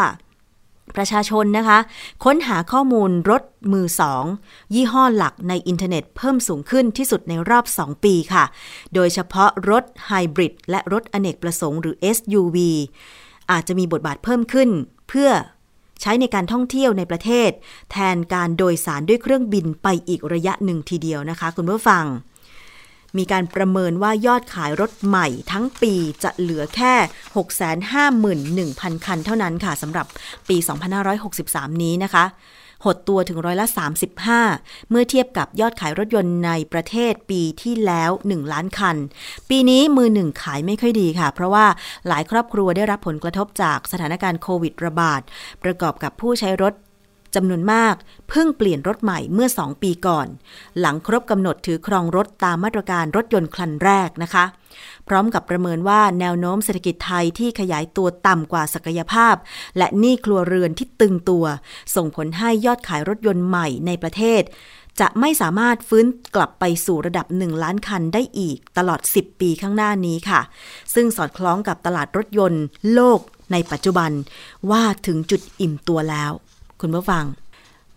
[0.98, 1.78] ประชาชนนะคะ
[2.24, 4.24] ค้นหาข้อมูลรถมือสอง
[4.74, 8.44] ยี่ห้อหลักในอินเทอร์เน็ตเพิ่มสูงขึ้นที่สุดในรอบ 2 ปีค่ะ
[8.94, 12.56] โดยเฉพาะรถไฮบริดและรถอเนกประสงค์หรือ SUV
[13.50, 14.68] อาจจะมีบทบาทเพิ่มขึ้น
[15.08, 15.30] เพื่อ
[16.00, 17.50] ใช้ในการท่องเที่ยวในประเทศ
[17.90, 22.04] แทนการโดยสารด้วยเครื่องบินไปอีกระยะหนึ่งทีเดียวนะคะ คุณผู้ฟัง
[23.16, 26.94] มีการประเมินว่ายอดขายรถใหม่ทั้งปีจะเหลือแค่
[28.64, 30.06] 651,000 คันเท่านั้นค่ะสำหรับ
[30.48, 30.56] ปี
[31.18, 32.24] 2563 นี้นะคะ
[32.84, 33.66] หดตัวถึงร้อยละ
[34.28, 38.96] 35 เมื่อเทียบกับยอดขายรถยนต์ในประเทศปีที่แล้ว 1 ล้านคัน
[39.50, 41.66] ปีนี้มือหนึ่งขายไม่ค่อยดีค่ะ เพราะว่า
[42.08, 45.20] หลายครอบครัวได้รับผลกระทบจากสถานการณ์โควิดระบาด
[45.62, 46.72] ประกอบกับผู้ใช้รถ
[47.34, 47.94] จำนวนมาก
[48.28, 50.26] เพิ่งเปลี่ยนรถใหม่เมื่อ 2 ปีก่อน
[50.80, 54.44] หลังครบกำหนดถือครองรถตามมาตรการรถยนต์คลันแรกนะคะ
[55.08, 59.34] พร้อมกับประเมินว่าแนวโน้มเศรษฐกิจไทยที่ขยายตัวต่ำกว่าศักยภาพ
[59.78, 61.44] และหนี้ครัวเรือนที่ตึงตัว
[61.94, 64.42] ส่งผลให้ยอดขายรถยนต์ใหม่ในประเทศ
[65.00, 70.40] จะไม่สามารถฟื้นกลับไปสู่ระดับ 1 ล้านคันได้อีกตลอด 10 ปีข้างหน้านี้ค่ะ
[70.94, 72.64] ซึ่งสอดคล้องกับตลาดรถยนต์
[72.94, 73.20] โลก
[73.52, 74.10] ในปัจจุบัน
[74.70, 76.32] ว่าถึงจุดอิ่มตัวแล้ว
[76.80, 77.24] คุณผู้ฟัง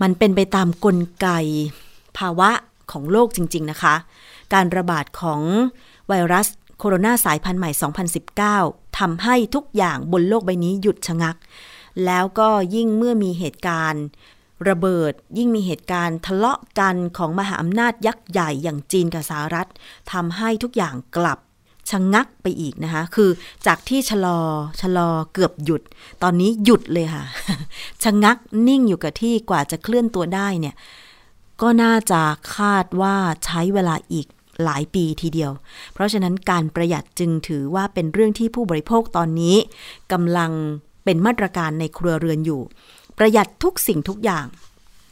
[0.02, 1.28] มันเป็นไปตามกลไก
[2.17, 2.50] ภาวะ
[2.91, 3.96] ของโลกจริง ๆ นะคะ
[4.54, 5.41] การระบาดของ
[6.08, 7.72] ไวรัสโคโรนาสายพันธุ์ใหม่
[8.54, 11.36] 2019ทำให้ทุกอย่างบนโลกใบนี้หยุดชะงัก
[12.06, 14.04] แล้วก็ยิ่งเมื่อมีเหตุการณ์
[14.70, 19.70] ระเบิดยิ่งมีเหตุการณ์ทะเลาะกันของมหาอำนาจยักษ์ใหญ่อย่างจีนกับสหรัฐ
[20.12, 21.39] ทำให้ทุกอย่างกลับ
[21.89, 23.30] ชะงงักไปอีกนะคะ คือ
[23.67, 24.39] จากที่ชะลอ
[24.82, 25.82] ชะลอเกือบหยุด
[26.24, 27.24] ตอนนี้หยุดเลยค่ะ
[28.04, 30.76] ชะงงักนิ่งอยู่กับที่กว่าจะเคลื่อนตัวได้เนี่ย
[31.62, 32.22] ก็น่าจะ
[32.56, 33.15] คาดว่า
[33.46, 34.28] ใช้เวลาอีก
[34.63, 35.52] หลายปีทีเดียว
[35.94, 39.56] เพราะฉะนั้นการประหยัดจึงถือว่าเป็นเรื่องที่ผู้บริโภคตอนนี้
[40.12, 40.52] กำลัง
[41.06, 42.62] เป็นมาตรการในครัวเรือนอยู่
[43.17, 44.46] ประหยัดทุกสิ่งทุกอย่าง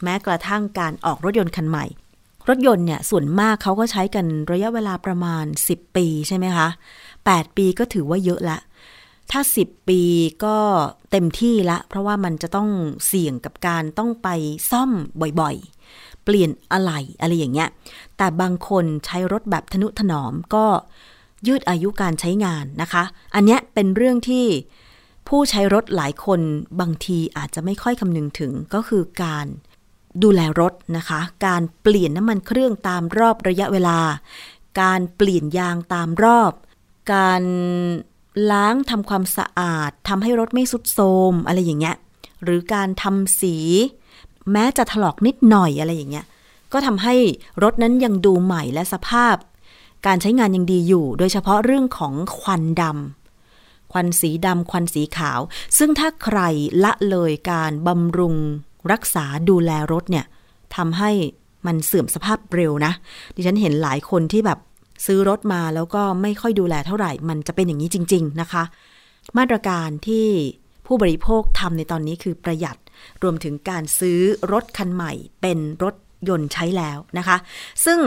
[0.02, 1.84] แม้กระทั่งการออกรถยนต์คันใหม่
[2.48, 6.68] รถยนต์เนี่ยส่วนมากเขาก็ใช้กันระยะเวลาประมาณ 10 ปีใช่ไหมคะ
[7.16, 8.58] 8 ปีก็ถือว่าเยอะละ
[9.30, 10.02] ถ้า 10 ปี
[10.44, 10.56] ก็
[11.10, 12.68] เต็มที่ละ เพราะว่ามันจะต้อง
[13.06, 14.28] เสี่ยงกับการต้องไป
[14.70, 14.90] ซ่อม
[15.40, 17.68] บ่อยๆ เปลี่ยนอะไหล่อะไรอย่างเงี้ย
[18.16, 20.66] แต่บางคนใช้รถแบบทนุถนอมก็
[21.46, 24.46] ยืดอายุการใช้งานนะคะ อันเนี้ยเป็นเรื่องที่
[25.28, 26.40] ผู้ใช้รถหลายคน
[26.80, 29.46] บางทีอาจจะไม่ค่อยคำนึงถึงก็คือการ
[30.22, 33.98] ดูแลรถนะคะ การเปลี่ยนน้ำมันเครื่องตามรอบระยะเวลา
[34.80, 36.52] การเปลี่ยนยางตามรอบ
[37.14, 37.42] การ
[38.50, 41.00] ล้างทำความสะอาดทำให้รถไม่สุดโท
[41.32, 41.96] มอะไรอย่างเงี้ย
[42.44, 43.56] หรือการทำสี
[44.52, 46.26] แม้จะถลอกนิดหน่อยอะไรอย่างเงี้ย
[46.72, 47.14] ก็ทำให้
[47.62, 49.36] รถนั้นยังดูใหม่และสภาพ
[50.06, 55.40] การใช้งานยังดีอยู่ โดยเฉพาะเรื่องของควันดำควันสีดำควันสีขาว
[55.78, 56.38] ซึ่งถ้าใคร
[56.84, 58.36] ละเลยการบำรุง
[58.92, 60.24] รักษาดูแลรถเนี่ย
[60.76, 61.10] ทำให้
[61.66, 62.92] มันเสื่อมสภาพเร็วนะ
[63.34, 64.58] ดิฉันเห็นหลายคนที่แบบ
[65.06, 68.62] ซื้อรถมาแล้วก็ไม่ค่อยดูแลเท่าไหร่ มันจะเป็นอย่างนี้จริง ๆนะคะ
[69.38, 70.26] มาตรการที่
[70.86, 72.76] ผู้บริโภคทำในตอนนี้คือประหยัด
[73.22, 74.20] รวมถึงการซื้อ
[74.52, 75.12] รถคันใหม่
[75.42, 75.94] เป็นรถ
[76.28, 77.36] ยนต์ใช้แล้วนะคะ
[77.84, 77.98] ซึ่ง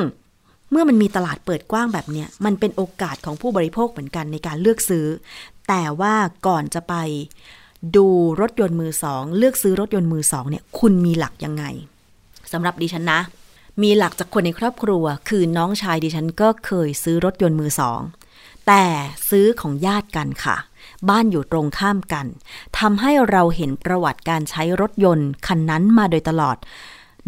[0.72, 5.06] เมื่อมันมีตลาดเปิดกว้างแบบเนี้ยมันเป็นโอกาสของผู้บริโภคเหมือนกันในการเลือกซื้อ
[5.68, 6.14] แต่ว่า
[6.48, 6.96] ก่อนจะไป
[7.96, 8.08] ดู
[8.42, 11.64] รถยนต์มือสอง เลือกซื้อรถยนต์มือสองเนี่ยคุณมีหลักยังไง
[12.52, 13.20] สำหรับดิฉันนะ
[13.84, 18.00] มีหลักจากคนในครอบครัว คือน้องชายดิฉันก็เคยซื้อรถยนต์มือสอง
[18.68, 18.84] แต่
[19.30, 20.58] ซื้อของญาติกันค่ะ
[21.10, 22.26] บ้านอยู่ตรงข้ามกัน
[22.80, 26.58] ทำให้เราเห็นประวัติการใช้รถยนต์คันนั้นมาโดยตลอด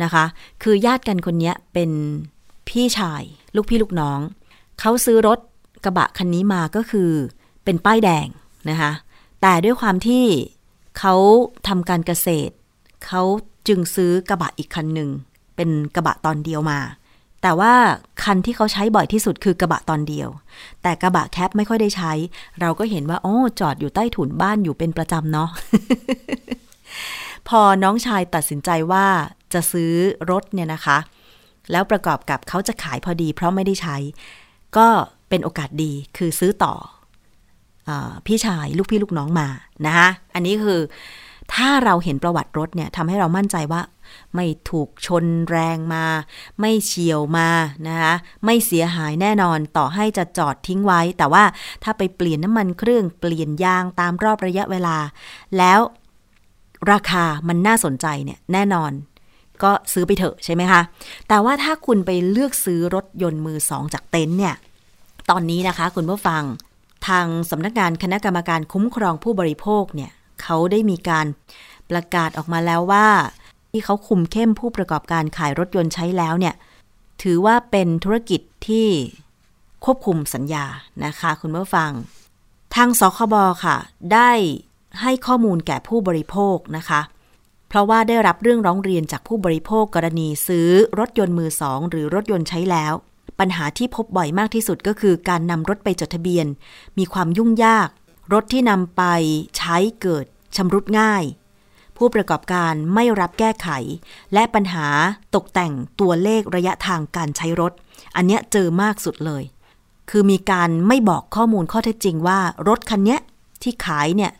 [0.03, 0.25] นะคะ
[0.63, 1.91] คือญาติกันคนนี้เป็น
[2.69, 3.23] พี่ชาย
[3.55, 4.19] ลูกพี่ลูกน้อง
[4.79, 5.39] เขาซื้อรถ
[5.83, 7.09] กระบะคันนี้มาก็คือ
[7.63, 8.27] เป็นป้ายแดง
[8.69, 8.91] นะคะ
[9.47, 10.25] แต่ด้วยความที่
[10.99, 11.15] เขา
[11.67, 12.53] ทำการเกษตร
[13.05, 13.21] เขา
[13.67, 15.10] จึงซื้อกระบะอีกคันหนึ่ง
[15.55, 16.79] เป็นกระบะตอนเดียวมา
[17.41, 17.73] แต่ว่า
[18.23, 20.29] คันที่เขาใช้บ่อยที่สุดคือกระบะตอนเดียว
[20.81, 22.12] แต่กระบะแคปไม่ค่อยได้ใช้
[22.62, 25.49] เราก็เห็นว่าโอ้จอดอยู่ใต้ถุนบ้านอยู่เป็นประจำเนาะ
[27.47, 29.05] พอน้องชายตัดสินใจว่า
[29.53, 29.93] จะซื้อ
[30.31, 30.97] รถเนี่ยนะคะ
[31.71, 33.97] แล้วประกอบกับเขาจะขายพอดีเพราะไม่ได้ใช้
[34.77, 34.88] ก็
[35.29, 36.94] เป็นโอกาสดีคือซื้อต่ออ
[38.26, 39.48] พี่ชายลูกพี่ลูกน้องมา
[39.86, 40.82] นะคะอันนี้คือ
[41.54, 43.82] ถ้าเราเห็นประวัติรถเนี่ยทำให้เรามั่นใจว่า
[44.36, 46.06] ไม่ถูกชนแรงมา
[46.60, 47.50] ไม่เฉียวมา
[47.88, 48.13] นะคะ
[48.45, 51.43] ไม่เสียหายแน่นอนต่อให้จะจอดทิ้งไว้ แต่ว่า
[51.84, 54.98] ถ้าไปเปลี่ยนน้ำมันเครื่องเปลี่ยนยางตามรอบระยะเวลา
[55.58, 55.80] แล้ว
[56.91, 58.91] ราคามันน่าสนใจเนี่ยแน่นอน
[59.63, 60.82] ก็ซื้อไปเถอะใช่ไหมคะ
[61.28, 64.56] แต่ว่าถ้าคุณไปเลือกซื้อรถยนต์มือสองจากเต็นท์เนี่ย
[65.30, 66.43] ตอนนี้นะคะคุณผู้ฟัง
[67.07, 71.25] ทางสำนักงานคณะกรรมการคุ้มครองผู้บริโภคเนี่ยเขาได้มีการ
[71.89, 73.07] ประกาศออกมาแล้วว่า
[73.71, 76.55] ที่เขาคุมเข้มผู้ประกอบการขายรถยนต์ใช้แล้วเนี่ย
[77.21, 78.87] ถือว่าเป็นธุรกิจที่
[79.85, 80.65] ควบคุมสัญญา
[81.05, 81.91] นะคะคุณผู้ฟัง
[82.75, 83.77] ทางสคบค่ะ
[84.13, 84.31] ได้
[85.01, 87.01] ให้ข้อมูลแก่ผู้บริโภคนะคะ
[87.69, 92.93] เพราะว่าได้รับเรื่องร้องเรียนจากผู้บริโภคกรณีซื้อรถยนต์มือสองหรือรถยนต์ใช้แล้ว
[93.39, 96.48] ปัญหาที่พบบ่อยมากที่สุดก็คือการนำรถไปจดทะเบียน
[96.98, 97.89] มีความยุ่งยาก
[98.34, 99.04] รถที่นำไป
[99.58, 101.24] ใช้เกิดชำรุดง่าย
[101.98, 103.69] ผู้ประกอบการไม่รับแก้ไข
[104.34, 104.88] และปัญหา
[105.36, 107.71] ตกแต่งตัวเลขระยะทางการใช้รถ
[108.15, 109.43] อันเนี้ยเจอมากสุดเลย
[110.10, 113.19] คือมีการไม่บอกข้อมูลข้อเท็จจริงว่า รถคันเนี้ย
[113.62, 114.32] ที่ขายเนี่ย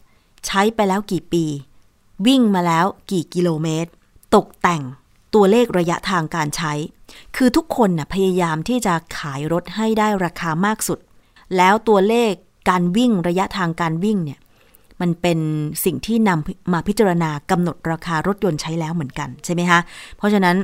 [0.46, 1.46] ใช้ไปแล้วกี่ปี
[2.28, 3.90] วิ่งมาแล้วกี่กิโลเมตร
[4.36, 4.84] ตกแต่ง
[5.34, 6.74] ตัวเลขระยะทางการใช้
[7.36, 10.99] คือทุกคนน่ะพยายามที่จะขายรถให้ได้ราคามากสุด
[11.58, 12.32] แล้วตัวเลข
[12.69, 14.39] การวิ่งระยะทางการวิ่งเนี่ย
[15.01, 15.39] มันเป็น
[15.86, 19.80] สิ่งที่นำมาพิจารณากำหนดราคารถยนต์ใช้แล้วเหมือนกันใช่ไหมคะ
[20.17, 20.56] เพราะฉะนั้น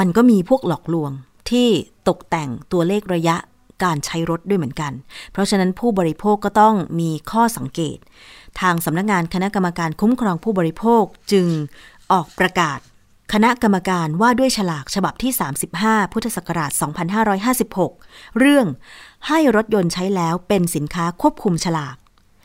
[0.00, 1.10] มันก็มีพวกหลอกลวง
[1.50, 1.68] ที่
[2.08, 3.36] ตกแต่งตัวเลขระยะ
[3.84, 4.92] การใช้รถด้วยเหมือนกัน
[5.32, 7.98] เพราะฉะนั้นผู้บริโภคก็ต้องมีข้อสังเกต
[8.60, 11.46] ทางสำนักงานคณะกรรมการคุ้มครองผู้บริโภคจึง
[12.12, 12.78] ออกประกาศ
[13.32, 15.32] คณะกรรมการว่าด้วยฉลากฉบับที่
[15.72, 16.70] 35 พุทธศักราช
[17.54, 18.66] 2556 เรื่อง
[19.28, 21.96] ให้รถยนต์ใช้แล้วเป็นสินค้าควบคุมฉลาก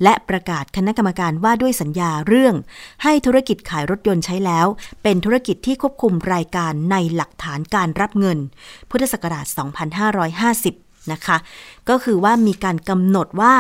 [0.03, 2.55] และประกาศคณะกรรมการว่าด้วยสัญญาเรื่อง
[3.03, 4.67] ให้ธุรกิจขายรถยนต์ใช้แล้ว
[5.03, 8.37] เป็นธุรกิจที่ควบคุมรายการในหลักฐานการรับเงิน
[8.89, 9.45] พุทธศักราช
[10.29, 11.37] 2550 นะคะ
[11.89, 13.55] ก็คือว่ามีการกำหนดว่า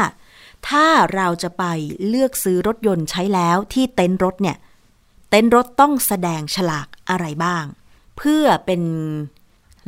[0.69, 1.63] ถ้าเราจะไป
[2.07, 4.57] เลือกซื้อรถยนต์ใช้แล้วที่เต็นท์รถเนี่ย
[5.33, 7.65] เต็นท์รถต้องแสดงฉลากอะไรบ้าง
[8.17, 8.81] เพื่อเป็น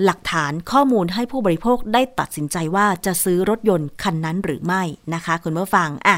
[0.04, 6.18] หลักฐานข้อมูลให้ผู้บริโภคได้ตัดสินใจว่าจะซื้อรถยนต์คันนั้นหรือไม่นะคะคุณผู้ฟังอะ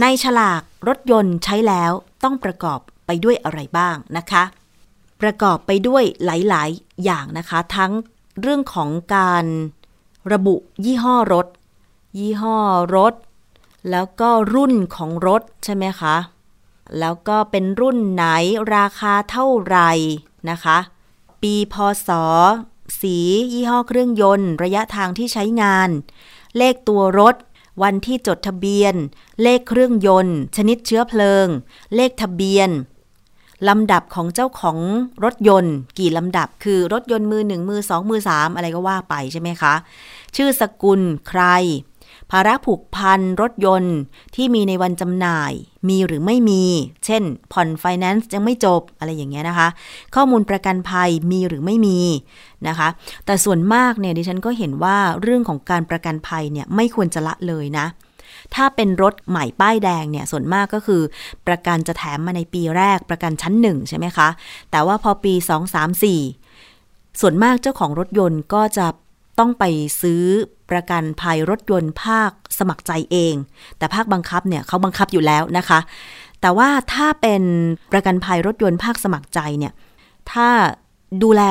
[0.00, 1.92] ในฉลากรถยนต์ใช้แล้ว
[2.24, 4.42] ต้องประกอบไปด้วยอะไรบ้างนะคะ
[5.20, 7.92] ประกอบไปด้วยหลาย ๆ อย่างนะคะ ทั้ง
[8.40, 9.44] เรื่องของการ
[10.32, 11.46] ระบุยี่ห้อรถ
[12.18, 12.56] ยี่ห้อ
[12.96, 13.14] รถ
[13.90, 16.16] แล้วก็รุ่นของรถใช่ไหมคะ
[16.98, 18.24] แล้วก็เป็นรุ่นไหน
[18.74, 19.90] ราคาเท่าไหร่
[20.50, 20.78] นะคะ
[21.42, 21.74] ปีพ
[22.08, 22.10] ศ
[23.00, 23.16] สี
[23.52, 25.88] ยี่ห้อเครื่องยนต์ ระยะทางที่ใช้งาน
[26.56, 27.34] เลขตัวรถ
[27.82, 28.94] วันที่จดทะเบียน
[29.42, 31.46] เลขเครื่องยนต์ ชนิดเชื้อเพลิง
[31.94, 32.70] เลขทะเบียน
[33.68, 34.78] ลำดับของเจ้าของ
[35.24, 39.74] รถยนต์ กี่ลำดับคือรถยนต์มือหนึ่งมือสองมือสามอะไรก็ว่าไปใช่ไหมคะ
[40.36, 41.42] ชื่อสกุลใคร
[42.30, 43.96] ภาระผูกพันรถยนต์
[44.34, 45.52] ที่มีในวันจำหน่าย
[45.88, 46.62] มีหรือไม่มี
[47.04, 49.68] เช่น ผ่อนไฟแนนซ์ยังไม่จบอะไรอย่างเงี้ยนะคะ
[50.14, 51.98] ข้อมูลประกันภัยมีหรือไม่มี
[52.68, 52.88] นะคะ
[53.26, 57.86] แต่ส่วนมากเนี่ยดิฉันก็เห็นว่าเรื่องของการประกันภัยเนี่ยไม่ควรจะละเลยนะ
[58.54, 61.02] ถ้าเป็นรถใหม่ป้ายแดงเนี่ยส่วนมากก็คือ
[61.46, 64.28] ประกันจะแถมมาในปีแรกประกันชั้นหนึ่งใช่ไหมคะ
[64.70, 66.02] แต่ว่าพอปี 2 3
[66.52, 68.86] 4 ส่วนมากเจ้าของรถยนต์ก็จะ
[69.38, 69.64] ต้องไป
[70.02, 70.22] ซื้อ
[70.70, 73.34] ประกันภัยรถยนต์ภาคสมัครใจเอง
[73.78, 75.80] แต่ภาคบังคับเนี่ยเขาบังคับอยู่แล้วนะคะ
[76.40, 77.42] แต่ว่าถ้าเป็น
[77.92, 79.72] ประกันภัยรถยนต์ภาคสมัครใจเนี่ย
[80.32, 80.48] ถ้า
[81.22, 81.42] ดูแล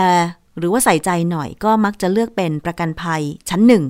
[0.57, 3.83] หรือว่าใส่ใจหน่อยก็มักจะเลือกเป็นประกันภัยชั้นหนึ่ง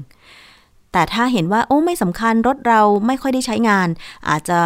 [0.91, 3.87] แต่ถ้าเห็นว่าโอ้ไม่สำคัญรถเราไม่ค่อยได้ใช้งาน
[4.29, 4.59] อาจจะ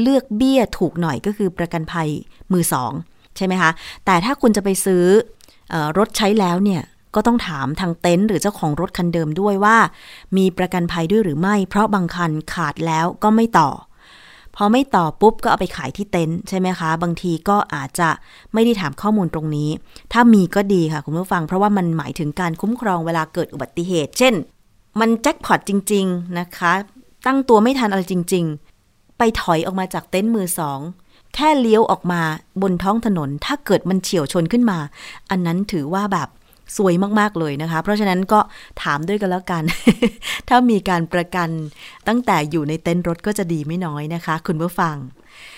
[0.00, 2.08] เลือกเบี้ยถูกหน่อยก็คือประกันภัย
[2.52, 2.92] มือสอง
[3.36, 3.70] ใช่ไหมคะ
[4.06, 5.04] แต่ถ้าคุณจะไปซื้อ
[5.72, 6.82] อรถใช้แล้วเนี่ย
[7.14, 9.76] ก็ต้องถามทางเต็นท์หรือเจ้าของรถคันเดิมด้วยว่า
[10.36, 13.70] มีประกันภัยด้วยหรือไม่ เพราะบางคันขาดแล้วก็ไม่ต่อ
[14.56, 18.08] พอไม่ต่อปุ๊บก็เอาไปขายที่เต็นท์ใช่ไหมคะ บางทีก็อาจจะ
[18.52, 19.70] ไม่ได้ถามข้อมูลตรงนี้
[20.12, 24.34] ถ้ามีก็ดีค่ะคุณผู้ฟัง เพราะว่ามันหมายถึงการคุ้มครองเวลาเกิดอุบัติเหตุ เช่น
[25.00, 26.72] มันแจ็คพอตจริง ๆนะคะ
[27.26, 28.44] ตั้งตัวไม่ทันอะไรจริง
[28.82, 30.80] ๆ ไปถอยออกมาจากเต็นท์มือสอง
[31.34, 32.22] แค่เลี้ยวออกมา
[32.62, 34.78] บนท้องถนน ถ้าเกิดมันเฉียวชนขึ้นมา
[35.30, 36.28] อันนั้นถือว่าแบบ
[36.76, 38.40] สวยมากๆเลยนะคะ เพราะฉะนั้นก็
[38.82, 39.62] ถามด้วยกันแล้วกัน
[40.48, 41.48] ถ้ามีการประกัน
[42.08, 44.96] ตั้งแต่อยู่ในเต็นท์รถก็จะดีไม่น้อยนะคะ คุณผู้ฟัง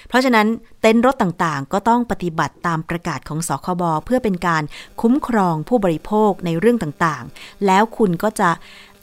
[0.08, 0.46] เพราะฉะนั้น
[0.80, 4.62] เต็นท์รถต่างๆ ก็ต้องปฏิบัติตามประกาศของสคบเพื่อเป็นการ
[5.00, 8.50] คุ้มครองผู้บริโภคในเรื่องต่างๆ แล้วคุณก็จะ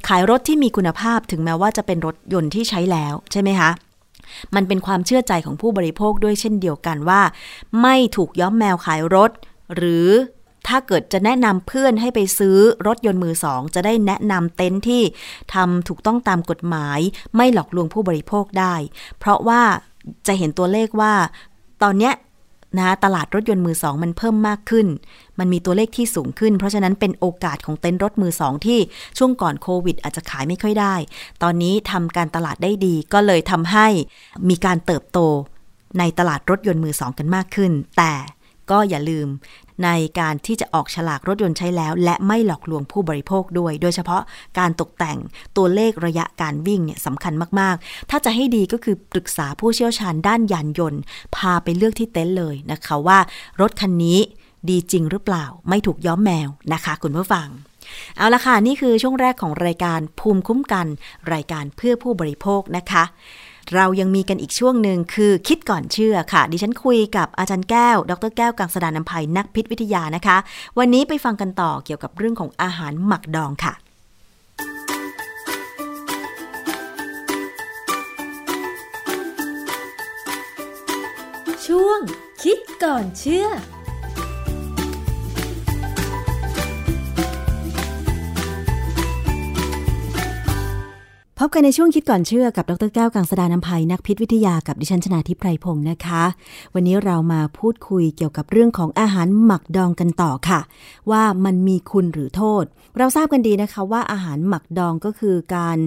[0.08, 3.70] ขายรถที่มีคุณภาพถึงแม้ว่าจะเป็นรถยนต์ที่ใช้แล้วใช่ไหมคะ
[4.56, 7.22] มันเป็นความเชื่อใจของผู้บริโภคด้วยเช่นเดียวกันว่า
[7.82, 9.32] ไม่ถูกย้อมแมวขายรถ
[9.76, 10.08] หรือ
[10.68, 12.58] ถ้าเกิดจะแนะนำเพื่อนให้ไปซื้อ
[12.88, 15.04] รถยนต์มือสอง จะได้แนะนำเต็นท์ที่
[15.54, 17.00] ทำถูกต้องตามกฎหมาย
[17.36, 18.76] ไม่หลอกลวงผู้บริโภคได้
[19.20, 19.62] เพราะว่า
[20.28, 21.14] จะเห็นตัวเลขว่า
[21.84, 22.14] ตอนเนี้ย
[22.80, 24.88] นะตลาดรถยนต์มือสองมันเพิ่มมากขึ้น
[25.40, 28.80] มันมีตัวเลขที่สูงขึ้น เพราะฉะนั้นเป็นโอกาสของเต็นท์รถมือสองที่
[29.18, 30.96] ช่วงก่อนโควิด อาจจะขายไม่ค่อยได้
[31.44, 33.88] ตอนนี้ทำการตลาดได้ดีก็เลยทำให้
[34.50, 35.20] มีการเติบโต
[36.00, 38.14] ในตลาดรถยนต์มือสองกันมากขึ้น แต่
[38.72, 39.28] ก็อย่าลืม
[39.84, 44.22] ในการที่จะออกฉลากรถยนต์ใช้แล้ว และไม่หลอกลวงผู้บริโภคด้วย โดยเฉพาะ
[44.60, 45.18] การตกแต่ง
[45.58, 51.02] ตัวเลขระยะการวิ่งเนี่ยสำคัญมากๆ ถ้าจะให้ดีก็คือปรึกษาผู้เชี่ยวชาญด้านยานยนต์
[51.36, 53.20] พาไปเลือกที่เต็นท์เลยนะคะว่า
[53.62, 54.20] รถคันนี้
[54.70, 57.48] ดีจริงหรือเปล่า ไม่ถูกย้อมแมวนะคะ คุณผู้ฟัง
[58.18, 60.88] เอาละค่ะ นี่คือช่วงแรกของรายการภูมิคุ้มกัน
[61.34, 63.04] รายการเพื่อผู้บริโภคนะคะ
[63.76, 70.38] เรายังมีกันอีกช่วงหนึ่งคือคิดก่อนเชื่อค่ะ ดิฉันคุยกับอาจารย์แก้ว ดรแก้วกังสดานนภัยนักพิษวิทยานะคะ
[70.80, 73.74] วันนี้ไปฟังกันต่อเกี่ยวกับเรื่องของอาหารหมักดองค่ะ
[81.66, 82.00] ช่วง
[82.44, 83.48] คิดก่อนเชื่อ
[91.42, 96.24] พบกันในช่วงคิดก่อนเชื่อกับดรแก้วกังสดานนภัยนักพิษวิทยากับดิฉันชนาทิพไพรพงศ์นะคะ
[96.74, 100.60] วันนี้เรามาพูดคุยเกี่ยวกับเรื่องของอาหารหมักดองกันต่อค่ะ
[101.12, 102.64] ว่ามันมีคุณหรือโทษ
[102.98, 105.78] เราทราบกันดีนะคะว่าอาหารหมักดองก็คือการ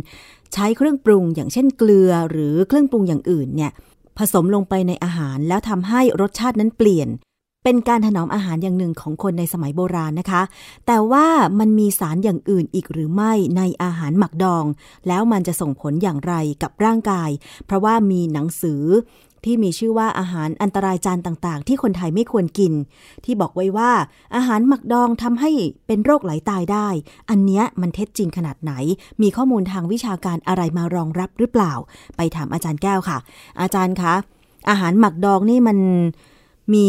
[0.54, 3.72] ใช้เครื่องปรุง อย่างเช่นเกลือหรือเครื่องปรุงอย่างอื่นเนี่ย
[4.18, 7.08] ผสมลงไปในอาหารแล้วทำให้รสชาตินั้นเปลี่ยน
[7.64, 10.42] เป็นการถนอมอาหารอย่างหนึ่งของคนในสมัยโบราณนะคะ
[10.86, 11.26] แต่ว่า
[11.58, 14.64] มันมีสารอย่างอื่นอีกหรือไม่ในอาหารหมักดอง
[15.08, 17.30] แล้วมันจะส่งผลอย่างไรกับร่างกาย
[17.66, 18.82] เพราะว่ามีหนังสือ
[19.44, 22.72] ที่มีชื่อว่าอาหารอันตรายจานต่างๆ ที่คนไทยไม่ควรกิน
[23.24, 23.90] ที่บอกไว้ว่า
[24.36, 25.50] อาหารหมักดองทำให้
[25.86, 26.88] เป็นโรคไหลาตายได้
[27.30, 28.72] อันเนี้ยมันเท็จจริงขนาดไหน
[29.22, 31.72] มีข้อมูลทางวิชาการอะไรมารองรับหรือเปล่า
[32.16, 33.18] ไปถามอาจารย์แก้วค่ะ
[33.60, 34.14] อาจารย์คะ
[34.68, 35.78] อาหารหมักดองนี่มัน
[36.74, 36.88] มี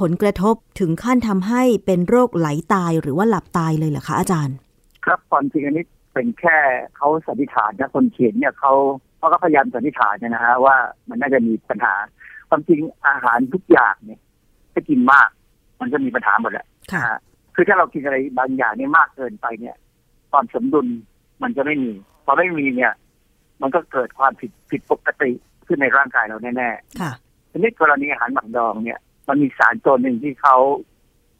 [0.00, 4.56] ผลกระทบถึงขั้นทำให้เป็นโรคไหลตายหรือว่าหลับตายเลยเหรอคะอาจารย์
[5.04, 6.56] ครับความจริงอันนี้เป็นแค่
[6.96, 8.72] เขาสันนิษฐานนะคนเขียนเนี่ยเขา
[9.18, 10.76] เขาก็พยายามสันนิษฐานเนี่ยนะฮะว่า
[11.08, 11.94] มันน่าจะมีปัญหา
[12.48, 14.20] ความจริงอาหารทุกอย่างเนี่ย
[14.72, 15.28] ถ้ากินมาก
[15.80, 17.18] มันก็มีปัญหาหมดแหละค่ะนะฮะ
[17.54, 19.76] คือถ้าเรากินอะไรบางอย่างเนี่ยมากเกินไปเนี่ย
[20.32, 20.86] ความสมดุล
[21.42, 21.92] มันจะไม่มี
[22.24, 22.92] พอไม่มีเนี่ย
[23.60, 25.30] มันก็เกิดความผิดผิดปกติ
[25.66, 27.12] ขึ้นในร่างกายเราแน่ๆค่ะ
[27.50, 28.98] ทีนี้กรณีอาหารหมักดองเนี่ย
[29.28, 30.56] มันมีสารตัวหนึ่งที่เขา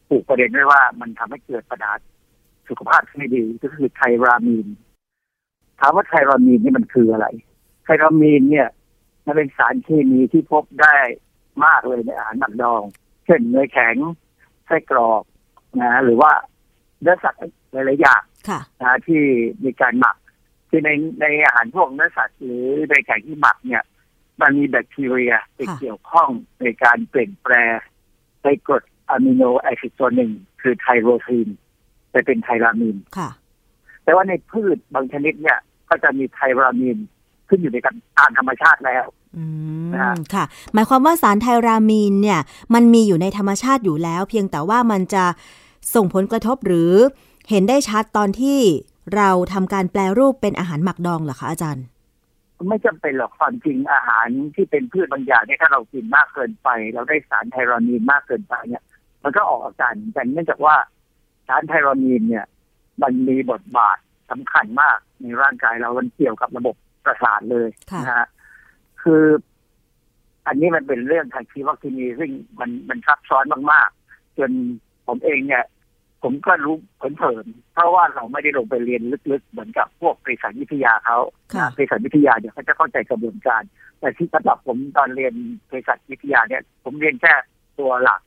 [0.09, 1.93] ปลูกประเด็นไว้ว่ามันทำให้เกิดปัญหา
[2.69, 4.67] สุขภาพที่ไม่ดีก็คือไทรามีน
[5.81, 7.27] ถามว่าไทรามีนนี่มันคืออะไร
[7.85, 8.69] ไทรามีนเนี่ย
[9.27, 10.97] มันเป็นสารเคมีที่พบได้
[11.65, 12.83] มากเลยในอาหารหมักดอง
[13.25, 13.97] เช่นเนยแข็ง
[14.67, 15.23] ไส้กรอก
[15.81, 16.33] นะหรือว่า
[17.01, 17.41] เนื้อสัตว์
[17.73, 19.21] หลายๆอย่างค่ะนะที่
[19.65, 20.17] มีการหมัก
[20.69, 23.85] คือในในอาหารพวกเนื้อสัตว์หรือในไก่ที่หมักเนี่ย
[24.41, 26.31] มันมีแบคทีเรียไปเกี่ยวข้อง
[26.61, 27.77] ในการเปลี่ยนแปลง
[28.45, 30.31] ในกรดอะมิโนแอซิดตัวหนึ่ง
[30.61, 31.49] คือไทโรซีน
[32.11, 33.31] ไปเป็นไทรามีนค่ะ
[34.05, 35.59] แต่ว่าในพืชบางชนิดเนี่ย
[35.89, 36.99] ก็จะมีไทรามีน
[37.49, 39.07] ขึ้นอยู่ในการตามธรรมชาติแล้ว
[39.37, 39.45] อื
[39.87, 42.41] มนะฮะค่ะ หมายความว่าสารไทรามีนเนี่ย
[42.75, 45.25] มันมีอยู่ในธรรมชาติอยู่แล้ว เพียงแต่ว่ามันจะ
[45.95, 46.93] ส่งผลกระทบหรือ
[47.51, 48.59] เห็นได้ชัดตอนที่
[49.17, 51.85] เราทำการแปลรูปเป็นอาหารหมักดองเหรอคะอาจารย์
[52.69, 58.83] ไม่จำเป็นหรอกความจริงอาหารที่เป็นพืชบางอย่างเนี่ยถ้าเรากินมากเกินไป เราได้สารไทรามีนมากเกินไปเนี่ย
[59.23, 60.77] มันก็ออกอาการแต่เนื่องจากว่า
[61.49, 62.47] สารไทรามีนเนี่ย
[63.03, 63.99] มันมีบทบาท
[64.31, 66.75] สำคัญมากในร่างกายเรา มันเกี่ยวกับระบบ
[67.05, 68.27] ประสาทเลยค่ะนะฮะ
[69.03, 69.25] คือ
[70.47, 72.31] อันนี้มันเป็นเรื่องทางชีวเคมีซึ่ง
[72.61, 74.51] มันมันซับซ้อนมาก ๆ จน
[75.07, 75.65] ผมเองเนี่ย
[76.25, 81.19] ผมก็รู้เผินๆเพราะว่าเราไม่ได้ลงไปเรียนลึกๆ เหมือนกับพวกเภสัชวิทยาเขา
[81.55, 83.63] ค่ะเภสัชวิทยาเนี่ยเขาจะเข้าใจกระบวนการ
[84.01, 85.35] แต่ที่สำหรับผมตอนเรียน
[85.67, 87.35] เภสัชวิทยาเนี่ย ผมเรียนแค่
[87.79, 88.21] ตัวหลัก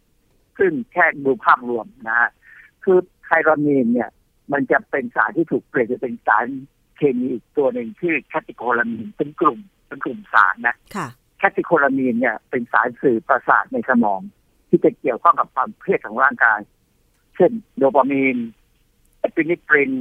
[0.60, 2.30] ซึ่งแค่ดูภาพรวมนะฮะ
[2.84, 4.10] คือไทรามีนเนี่ย
[4.54, 6.46] มันจะเป็นสารที่ถูกเปลี่ยนไปเป็นสาร
[6.98, 11.08] เคมีอีกตัวหนึ่งชื่อแคติโคลามีนเป็นกลุ่มเป็นกลุ่มสารนะค่ะ
[11.38, 14.22] catecholamine เนี่ยเป็นสารสื่อประสาทในสมอง
[14.70, 16.60] ที่จะเกี่ยวข้องกับความเครียดของร่างกาย
[17.38, 18.38] เช่นโดปามีน
[19.20, 19.92] epinephrine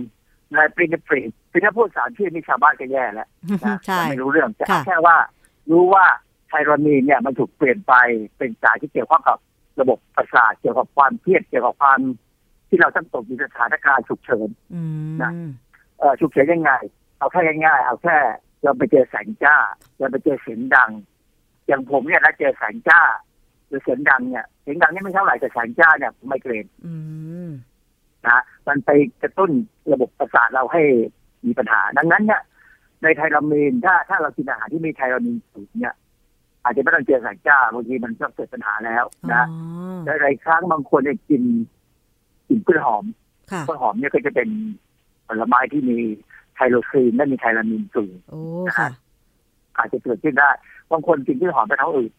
[0.52, 3.28] norepinephrine คือถ้าพูดสารชื่อนี่ชาวบ้านก็แย่แล้ว
[3.64, 5.16] นะใช่ไม่รู้เรื่องแต่เอาค่ะแค่ว่า
[5.70, 6.04] รู้ว่า
[6.48, 7.94] tyramine เนี่ยมันถูกเปลี่ยนไป
[8.38, 9.38] เป็นสารที่เกี่ยวข้องกับ
[9.80, 12.00] ระบบประสาทเกี่ยวกับความเครียดเกี่ยวกับความ
[12.68, 14.82] ที่เราต้องตกอยู่ในสถานการณ์ฉุกเฉินอื
[15.12, 15.32] มนะ
[15.98, 16.72] เอ่อฉุกเฉินยังไง
[17.18, 18.16] เอาแค่ง่ายๆเอาแค่
[18.62, 19.56] เราไปเจอแสงจ้า
[19.98, 20.90] เราไปเจอเสียงดัง
[21.66, 23.00] อย่างผมเนี่ยถ้าเจอแสงจ้า
[23.68, 26.94] หรือเสียงดังเนี่ยเสียงดังนี่ไม่เท่าไหร่แต่แสงจ้าเนี่ยไมเกรนอื
[27.46, 27.48] ม
[28.26, 28.90] นะมันไป
[29.22, 29.50] กระตุ้น
[29.92, 30.82] ระบบประสาทเราให้
[31.46, 32.42] มีปัญหา ดังนั้นเนี่ย
[33.02, 35.94] ในไทรามีนถ้าถ้าเรากินอาหารที่มีไทรามีนสูงเนี่ย
[36.64, 39.44] อาจจะไม่ต้องเจอแสงจ้าบางทีมันก็เกิดปัญหาแล้วอ๋อนะ
[40.20, 41.42] หลายๆครั้งบางคนเนี่ยกิน
[42.48, 43.04] กินพืชหอม
[43.50, 44.48] ค่ะต้นหอมเนี่ยก็จะเป็น
[45.26, 45.98] ผลไม้ที่มี
[46.54, 48.42] ไทโรซีนและมีไทรามีนสูงโอ้
[48.78, 48.88] ค่ะ
[49.78, 50.50] อาจจะเกิดขึ้นได้
[50.90, 52.12] บางคนกินพืชหอมไปเท้าอื่น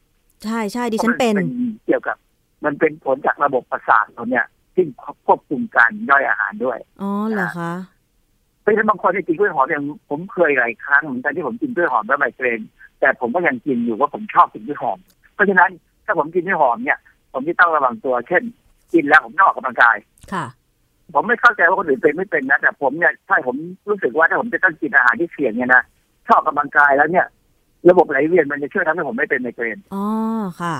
[0.45, 2.17] ใช่ใช่ดิฉันเป็นพราะมัเกี่ยวกับ
[2.65, 4.87] มันเป็นผลจากระบบประสาทเราเนี่ยซึ่ง
[5.25, 7.73] ควบคุมการย่อยอาหารด้วย อ๋อเหรอคะ
[8.61, 12.61] เพราะฉะนั้นบางคนที่กินกล้วยหอมอย่างผมเคยหลายครั้งเหมือนกันที่ผมกินกล้วยหอมแล้วไมเกรน
[12.99, 14.99] แต่ผมก็ยังกินอยู่ว่าผมชอบกินกล้วยหอม
[15.33, 15.69] เพราะฉะนั้น
[16.05, 16.99] ถ้าผมกินกล้วยหอมเนี่ย
[17.33, 18.43] ผมที่ต้องระวังตัว เช่น
[18.93, 19.97] กินแล้วผมต้องออกกำลังกาย
[20.33, 20.45] ค่ะ
[21.13, 23.55] ผมไม่เข้าใจว่าคนอื่นเป็นไม่เป็นนะแต่ผมเนี่ยถ้าผม
[23.89, 25.83] รู้สึกว่าถ้าผมจะต้องกินอาหารที่เสี่ยงเนี่ยนะ
[26.27, 27.25] ชอบกำลังกายแล้วเนี่ย
[27.89, 30.05] ระบบไหลเวียนมันจะช่วยทำให้ผมไม่เป็นไมเกรนอ๋อ
[30.61, 30.75] ค่ะ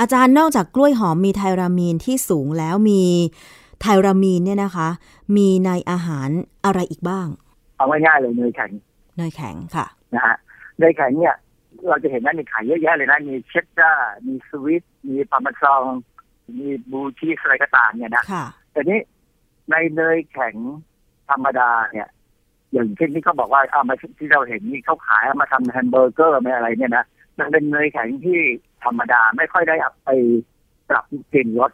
[0.00, 3.02] อาจารย์นอกจากกล้วยหอมมีไทรามีนที่สูงแล้วมี
[3.80, 4.88] ไทรามีนเนี่ยนะคะ
[5.36, 6.28] มีในอาหาร
[6.64, 7.26] อะไรอีกบ้าง
[7.76, 8.70] เอาง่ายๆเลยเนยแข็ง
[9.16, 10.36] เนยแข็งค่ะนะฮะ
[10.78, 11.36] เนยแข็งเนี่ย
[11.88, 15.82] เราจะเห็นว่ามีขายเยอะแยะเลยนะ มีเชดดาร์มี Swiss มีพาร์เมซอง
[16.58, 19.00] มี blue cheese อะไรก็ตามเนี่ยนะค่ะแต่นี้
[19.70, 20.54] ในเนยแข็ง
[21.30, 22.08] ธรรมดาเนี่ย
[22.74, 27.04] อย่างเช่นที่เขาบอกว่าเอามาที่เราเห็นนี่เขาขายเอามาทำแฮมเบอร์เกอร์ไม่อะไรเนี่ยนะ
[27.38, 28.40] มันเป็นเนยแข็งที่
[28.84, 30.10] ธรรมดาไม่ค่อยได้เอาไป
[30.88, 31.70] ปรับกลิ่นรส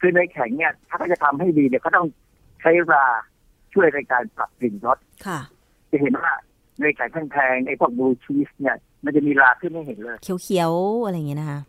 [0.00, 2.06] คือเนยแข็งเนี่ย ถ้าเขาจะทำให้ดีเนี่ยเขาต้อง
[2.60, 3.06] ใช้รา
[3.74, 5.40] ช่วยในการปรับกลิ่นรสค่ะ
[5.90, 6.32] จะเห็นว่า
[6.78, 11.60] เนยแข็งแพงๆไอ้พวกบลูชีสเนี่ย มันจะมีราขึ้นให้เห็นเลย เขียวๆอะไรอย่างเงี้ยนะคะ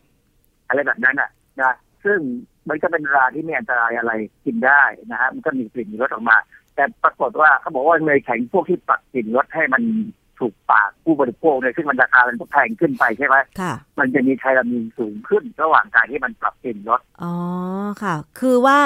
[0.67, 1.29] อะไรแบบนั้นอะ
[1.61, 1.73] นะ
[2.03, 2.19] ซึ่ง
[2.69, 4.11] มันก็เป็นราที่ไม่อันตรายอะไร
[4.45, 6.37] กินได้นะฮะมันก็มีกลิ่นมีรสออกมา
[6.79, 9.83] แต่ปรากฏว่าเขาบอกว่าเนยแข็งพวกที่ปรับกลิ่นรสให้มัน
[10.39, 17.33] ถูกปากผู้บริโภคเนี่ยซึ่งมันราคามันแพงขึ้นไปใช่ไหมค่ะมันจะมีไทรามีนสูงขึ้นระหว่างการที่มันปรับกลิ่นรสอ๋อ
[18.03, 18.79] ค่ะ คือว่า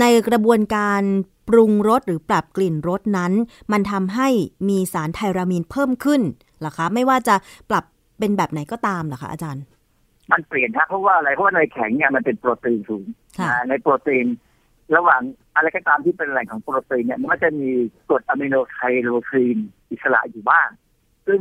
[0.00, 1.02] ในกระบวนการ
[1.48, 3.32] ปรุงรสหรือปรับกลิ่นรสนั้น
[3.72, 4.28] มันทำให้
[4.68, 6.20] มีสารไทรามีนเพิ่มขึ้น
[6.60, 7.34] เหรอคะ ไม่ว่าจะ
[7.70, 7.84] ปรับ
[8.18, 9.64] เป็นแบบไหนก็ตามเหรอคะอาจารย์
[10.32, 13.06] มันเปลี่ยนนะเพราะว่าอะไรเพราะว่าเนยแข็งเนี่ยมันเป็นโปรตีนสูง
[13.38, 14.26] ค่ะนะในโปรตีน
[14.96, 15.22] ระหว่าง
[15.54, 17.70] อะไรก็ตามที่เป็นแหล่งของโปรตีนเนี่ยมันก็จะมี
[18.08, 19.58] กรดอะมิโนไทโรซีน
[19.90, 20.68] อิสระอยู่บ้าง
[21.26, 21.40] ซึ่ง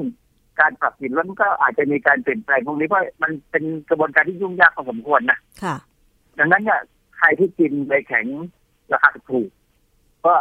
[0.60, 5.76] การปรับกลิ่นรสมันก็อาจจะมีการเปลี่ยนแปลงพวกนี้เพราะมันเป็นกระบวนการที่ยุ่งยากพอสมควรนะค่ะ
[6.40, 6.82] ดังนั้นเนี่ย
[7.18, 8.26] ใครที่กินเนยแข็ง
[8.92, 9.50] ราคาถูก
[10.26, 10.34] ก็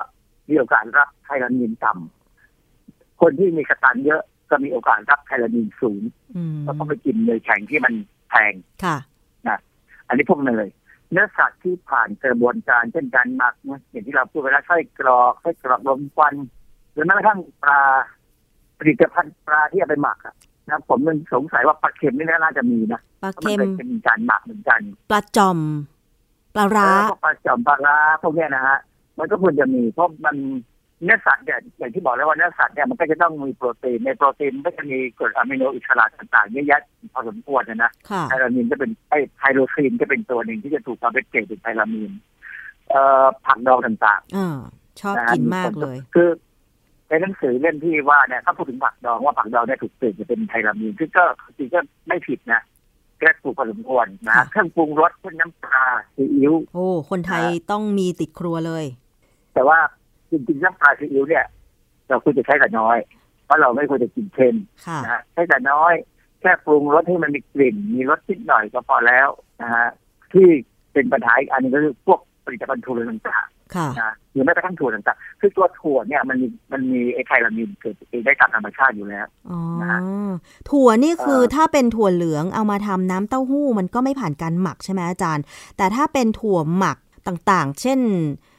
[0.49, 6.03] มีโอกาสรับไทรามีนต่ำคนที่มีกระตันเยอะก็มีโอกาสรับไทรามีนสูง
[6.37, 7.95] อืมก็ต้องไปกินเนยแข็งที่มัน
[8.31, 8.53] แพง
[8.85, 8.97] ค่ะ
[9.49, 9.59] นะ
[10.09, 10.67] อันนี้พวกเนย
[11.11, 16.35] เนื้อสัตว์ที่ผ่านกระบวนการเช่นการหมักนะอย่างที่เราพูดไปแล้วไส้กรอกไส้กรอกลมควัน
[16.93, 17.81] หรือแม้กระทั่งปลา
[18.79, 20.35] ผลิตภัณฑ์ปลาที่เอาไปหมักอะ
[20.69, 24.81] นะผมมันสงสัยว่าปลาเค็มนี่น่าจะมีนะปลาเพราะมัเค็นมเป็นการหมักเหมือนกัน
[25.11, 25.59] ปลาจอม
[26.55, 28.79] ปลาร้าแล้วก็ปลาจอมปลาร้าพวกเนี้ยนะฮะ
[29.19, 30.37] มันก็ควรจะมีเพราะมัน
[31.05, 36.83] เนื้อสัตว์เนี่ยอย่างที่บอกแล้วว่าเนื้อสัตว์เนี่ยมันก็จะต้องมีโปรตีนในโปรตีนมันก็จะมีกรดอะมิโนอิสระต่างๆเยอะแยะ
[37.13, 42.13] พอสมควรนะนะค่ะไทรามีนก็เป็นไอไทโรซีนก็เป็นตัวหนึ่งที่จะถูกทำเป็นเกรดเป็นไทรามีน
[42.91, 44.59] เอ่อผักดองต่างอ่า
[45.01, 46.29] ชอบๆะฮะกินมากเลย คือ
[47.09, 51.25] ในหนังสือเล่มที่ว่าเนี่ยถ้าพูดถึงผักดองว่าผักดองเนี่ยถูกเกรดจะเป็นไทรามีนซึ่งก็
[51.57, 52.63] จริงก็ไม่ผิดนะ
[53.19, 55.85] แค่ถูกพอสมควรนะค่ะเครื่องปรุงรสเช่นน้ำปลา
[56.17, 58.85] ซีอิ๊วโอ้คนไทยต้องมีติดครัวเลย
[59.55, 59.79] แต่ว่า
[60.37, 61.45] จริงๆน้ำปลาซีอิ๊วเนี่ย
[62.09, 62.97] เราควรจะใช้แต่น้อย
[63.45, 64.57] เพราะเราไม่ควรจะกินเค็ม
[64.87, 65.95] ค่ะนะฮะใช้แต่น้อย
[66.41, 69.29] แค่ปรุงรสให้มันมีกลิ่น มีรสนิดหน่อยก็พอแล้ว
[69.63, 69.87] นะฮะ
[70.33, 70.47] ที่
[70.93, 80.01] เป็นปัญหาอีกอันหนึงก็คือพวกผลิตภัณฑ์ถั่วต่างค่ะๆนะหรือแม้กระทั่งถั่วต่างๆคือตัวถั่วเนี่ยมันมีมันมีไอไทรามีนเกิดเองได้ตามธรรมชาติอยู่แล้วอ๋อนะฮะ
[80.71, 85.45] ถั่วนี่คือเอ่อถ้าเป็นถั่วเหลืองเอามาทำน้ำเต้าหู้มันก็ไม่ผ่านการหมักใช่ไหมอาจารย์
[85.77, 88.55] แต่ถ้าเป็นถั่วหมักต่างๆ เช่นค่ะ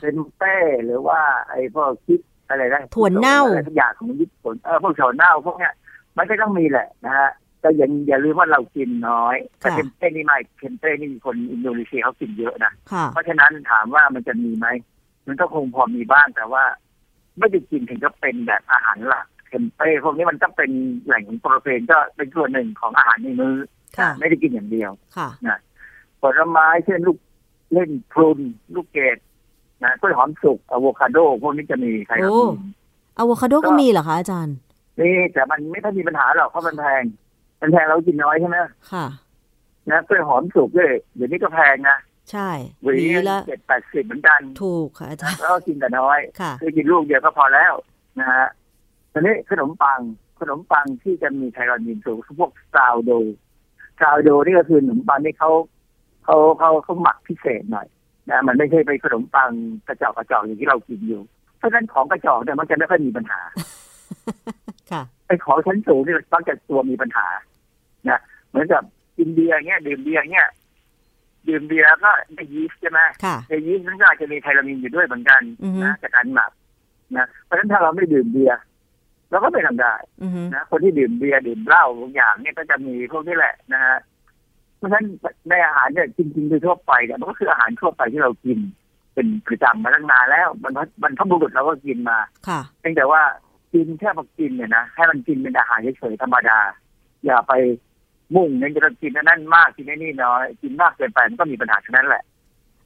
[0.00, 5.72] เป็นเป้หรือว่าไอ้พวกคิดอะไรนะถั่วเน่าอะไรทุกอย่างของญี่ปุ่นเออพวกถั่วเน่าพวกเนี้ย
[6.16, 14.66] มันก็ต้องมีแหละนะฮะแต่อย่าอย่าลืมว่าเรากินน้อยแต่ค่ะเทมเป้นี่ไม่เทมเป้นี่มีคนอินโดนีเซียเขากินเยอะนะค่ะเพราะฉะนั้นถามว่ามันจะมีไหม
[15.26, 16.64] มันก็คงพอมีบ้างแต่ว่า
[17.38, 20.70] ไม่ได้กินถึงก็เป็นแบบอาหารหลักเทมเป้พวกนี้มันก็เป็น
[21.04, 23.56] แหล่งของโปรตีนก็เป็นส่วนหนึ่งของอาหารในมื้อ
[23.98, 25.58] ค่ะไม่ได้กินอย่างเดียวค่ะนะ
[26.22, 27.18] ผลไม้เช่นลูก
[27.72, 28.40] เล่นพรุน
[28.74, 29.18] ลูกเกด
[29.84, 34.56] นะกล้วยหอมสุกอะโวคาโดพวกนี้จะมีไทราโอ้มีนอะโวคาโดก็มีเหรอคะอาจารย์
[35.00, 37.02] นี่แต่มันไม่ค่อยมีปัญหาหรอกเพราะมันแพง
[37.60, 38.56] มันแพงเรากินน้อยใช่ไหม
[38.92, 39.06] ค่ะ
[39.90, 41.96] นะกล้วยหอมสุกด้วยเดี๋ยวนี้ก็แพงนะ
[42.30, 42.48] ใช่
[42.82, 47.72] หวีวีละเจ็ดแปดสิบเหมือนกัน ถูกค่ะอาจารย์แล้วก็กินแต่น้อยค่ะคือกินลูกเดียวก็พอแล้ว
[48.18, 48.46] นะฮะ
[49.12, 50.00] ทีนี้ขนมปัง
[50.40, 53.10] ขนมปังที่จะมีไทรอยมีนสูงคือพวกซาวโด
[54.00, 55.50] ซาวโดนี่ก็คือขนมปังที่เขา
[56.24, 57.86] เขาเขาเขาหมักพิเศษหน่อย
[58.30, 59.50] นะมันไม่ใช่ไปนขนมปัง
[59.88, 61.22] กระจอกกระจอกอย่างที่เรากินอยู่
[61.58, 63.40] เพราะฉะนั้นของกระจอกเนี่ยมันจะไม่ค่อยมีปัญหา
[64.90, 67.26] ค่ะไอ้ของชั้นสูงนี่มักจะตัวมีปัญหา
[68.08, 68.82] นะเหมือนกับ
[69.16, 70.48] กินเบียร์เงี้ยดื่มเบียร์เงี้ย
[71.48, 76.50] ดื่มเบียร์ก็ได้ยีสต์ใช่ไหมค่ะในยีสต์นั้นก็อาจจะมีไทรามีนอยู่ด้วยเหมือนกันอือฮึนะจากการหมัก
[77.16, 78.58] นะเพราะฉะนั้นถ้าเราไม่ดื่มเบียร์
[79.30, 83.96] เราก็ไม่ทำได้อือฮึนะคนที่ดื่มเบียร์ดื่มเหล้าบางอย่างเนี่ยก็จะมีพวกนี้แหละนะฮะ
[84.78, 85.04] เพราะฉะนั้น
[85.48, 88.58] ในอาหารเนี่ยจริงๆโดยทั่วไปเนี่ยมันก็คืออาหารทั่วไปที่เรากิน
[89.14, 90.72] เป็นประจำมาตั้งนานแล้วมัน
[91.02, 92.18] มันพบุรุษเราก็กินมา
[92.48, 93.22] ค่ะเพียงแต่ว่า
[93.72, 96.58] กินแค่พอกินเนี่ยนะให้มันกินเป็นอาหารเฉยๆธรรมดา
[97.24, 97.52] อย่าไป
[98.34, 102.22] มุ่งเน้นจะกินนั่นมากกินนี่น้อยกินมากเกินไปมันก็มีปัญหาทั้งนั้นแหละ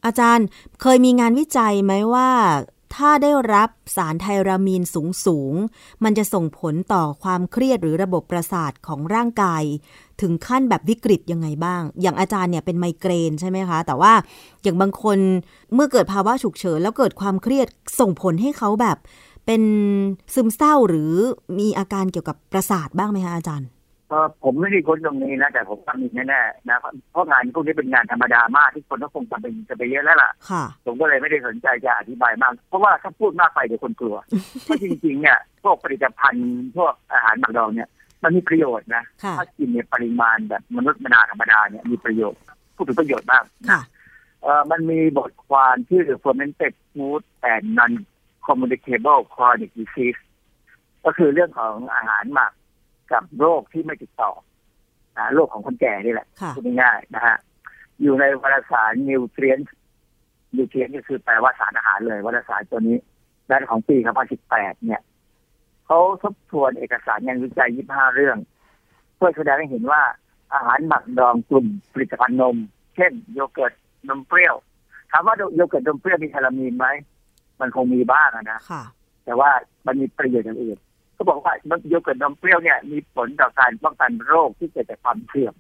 [0.05, 0.47] อาจารย์
[0.81, 2.31] เคยมีงานวิจัยไหมว่า
[2.95, 9.63] ถ้าได้รับสารไทรามีนสูงสูงๆมันจะส่งผลต่อความเครียดหรือระบบประสาทของร่างกาย
[10.21, 14.13] ถึงขั้นแบบวิกฤตยังไงบ้าง อย่างอาจารย์เนี่ยเป็นไมเกรนใช่ไหมคะ แต่ว่า
[14.63, 15.19] อย่างบางคน
[15.75, 17.67] เมื่อเกิดภาวะฉุกเฉินแล้วเกิดความเครียด
[18.01, 18.97] ส่งผลให้เขาแบบ
[19.47, 19.63] เป็น
[20.35, 21.13] ซึมเศร้าหรือ
[21.59, 23.69] มีอาการเกี่ยวกับประสาทบ้างไหมคะอาจารย์
[24.09, 26.79] เออผมไม่ได้ค้นตรงนี้นะ แต่ผมทำอีกแน่ๆนะ
[27.13, 34.17] เพราะงานพวกนี้เป็นงานธรรมดามากที่คนก็คงจะไปจะไปเยอะแล้วล่ะค่ะ ผมก็เลยไม่ได้สนใจจะอธิบายมาก เพราะว่าถ้าพูดมากไปเดี๋ยวคนกลัว
[34.65, 37.89] เพราะจริงๆเนี่ยพวกผลิตภัณฑ์พวกอาหารหมักดองเนี่ย
[38.23, 42.43] มันมีประโยชน์นะค่ะถ้ากินในปริมาณแบบมนุษย์มนาธรรมดาเนี่ยมีประโยชน์
[42.77, 43.81] พูดถึงประโยชน์มากค่ะ
[44.43, 47.93] เออมันมีบทความชื่อ fermented food and non
[48.47, 50.21] communicable chronic disease
[51.05, 52.53] ก็คือเรื่องของอาหารหมัก
[53.13, 54.33] กับโรคที่ไม่ติดต่อ
[55.17, 57.37] นะโรคของคนแก่นี่แหละค่ะพูดง่ายๆนะฮะ
[58.03, 59.67] อยู่ในวารสาร Nutrient
[60.57, 62.97] Nutrient ก็คือแปลว่าสารอาหารเลยวารสารตัวนี้
[63.51, 63.97] ด้านของปี
[64.41, 65.01] 2018 เนี่ย
[65.93, 68.39] เขาทบทวนเอกสารงานวิจัย 25 เรื่อง
[69.17, 70.03] เพื่อแสดงให้เห็นว่า
[70.55, 72.57] อาหารหมักดองกลุ่มผลิตภัณฑ์นม
[72.97, 73.73] เช่น โยเกิร์ต
[74.09, 74.55] นมเปรี้ยว
[75.11, 76.87] ถามว่าโยเกิร์ตนมเปรี้ยวมี tyramine ไหม
[77.61, 78.83] มันคงมีบ้างอะนะค่ะ
[79.25, 79.51] แต่ว่า
[79.87, 80.79] มันมีประโยชน์อย่างอื่น
[81.15, 81.55] เขาบอกว่า
[81.89, 85.55] โยเกิร์ตนมเปรี้ยวเนี่ยมีผลต่อการป้องกันโรคที่เกิดจากความเสื่อม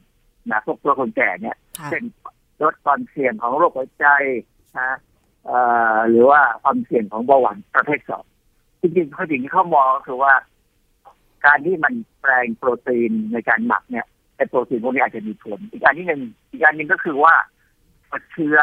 [0.51, 2.03] นะพวกตัวคนแก่เนี่ยค่ะเช่น
[2.62, 4.07] ลดความเสี่ยงของโรคหัวใจ
[4.78, 4.97] นะ
[5.47, 5.59] เอ่
[5.95, 8.24] อหรือว่าความเสี่ยงของเบาหวานประเภทสอง
[8.83, 10.33] จริงๆเขาสิ่งที่เขามองก็คือว่า
[11.47, 14.07] การที่มันแปลงโปรตีนในการหมักเนี่ย
[14.37, 16.22] ไอ้โปรตีนพวกนี้อาจจะมีผลอีกอันที่หนึ่ง
[16.53, 17.35] อีกอันหนึ่งก็คือว่า
[18.09, 18.57] เกิดเชื้อ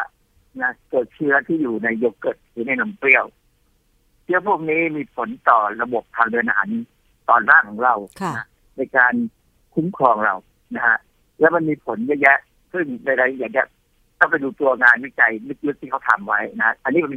[0.62, 3.26] นะเกิดเชื้อที่อยู่ในโยเกิร์ตหรือในนมเปรี้ยว
[4.24, 6.70] เชื้อพวกนี้มีผลต่อระบบทางเดินอาหาร
[7.30, 8.46] ตอนร่างของเราค่ะนะ
[8.78, 9.14] ในการ
[9.76, 10.36] คุ้มครองเรา
[10.76, 10.98] นะฮะ
[11.40, 12.38] แล้วมันมีผลเยอะแยะ
[12.74, 13.68] ซึ่งในรายละเอียดเนี่ย
[14.20, 15.32] ต้องไปดูตัวงานวิจัย
[15.68, 17.14] ลึกๆที่เขาทำไว้นะ อันนี้เป็น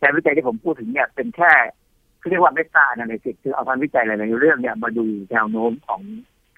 [0.00, 1.52] งานวิจัยที่ผมพูดถึงเนี่ยเป็นแค่
[2.22, 6.00] เขาเรียกว่าเมตาในในสิคือเอาการวิจัยหลายๆเรื่องเนี่ยมาดูแนวโน้มของ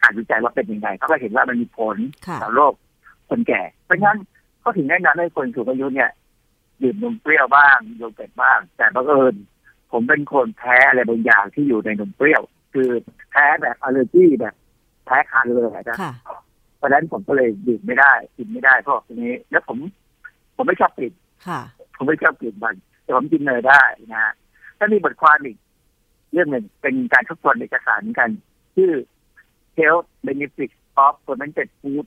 [0.02, 1.96] การวิจัยว่าเป็นยังไงเขาก็เห็นว่ามันมีผล
[2.26, 2.74] ค่ะต่อโรค
[3.28, 4.18] คนแก่ เพราะฉะนั้น
[4.62, 6.10] ก็ถึงแนะนำให้คนสูงอายุเนี่ย
[6.82, 9.34] ดื่มนมเปรี้ยวบ้างโยเกิร์ตบ้าง แต่บังเอิญ
[9.92, 12.42] ผมเป็นคนแพ้อะไรบางอย่างที่อยู่ในนมเปรี้ยว
[12.72, 12.88] คือ
[13.30, 14.54] แพ้แบบอัลเลอร์จีแบบ
[15.06, 16.12] แพ้คันเลยนะค่ะ
[16.76, 19.78] เพราะฉะนั้นผมก็เลยดื่มไม่ได้กินไม่ได้เพราะตรงนี้ แล้วผม
[20.56, 21.12] ผมไม่ชอบกลิ่น
[21.46, 21.60] ค่ะ
[21.96, 24.34] ผมไม่ชอบกลิ่นมันแต่ผมกินเนยได้นะฮะ
[24.78, 25.58] ถ้ามีบทความอีก
[26.32, 28.30] เรื่องหนึ่งเป็นการทบทวนเอกสารกัน
[28.76, 28.92] ชื่อ
[29.78, 32.06] Health Benefits of Fermented Food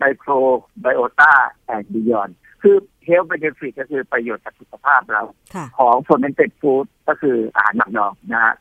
[0.00, 1.32] Microbiota
[1.74, 2.32] and Beyond
[2.62, 2.76] คือ
[3.06, 5.22] Health Benefit ก็คือประโยชน์ต่อสุขภาพเรา
[5.54, 8.54] ค่ะของ fermented food ก็คืออาหารหมักดองนะฮะ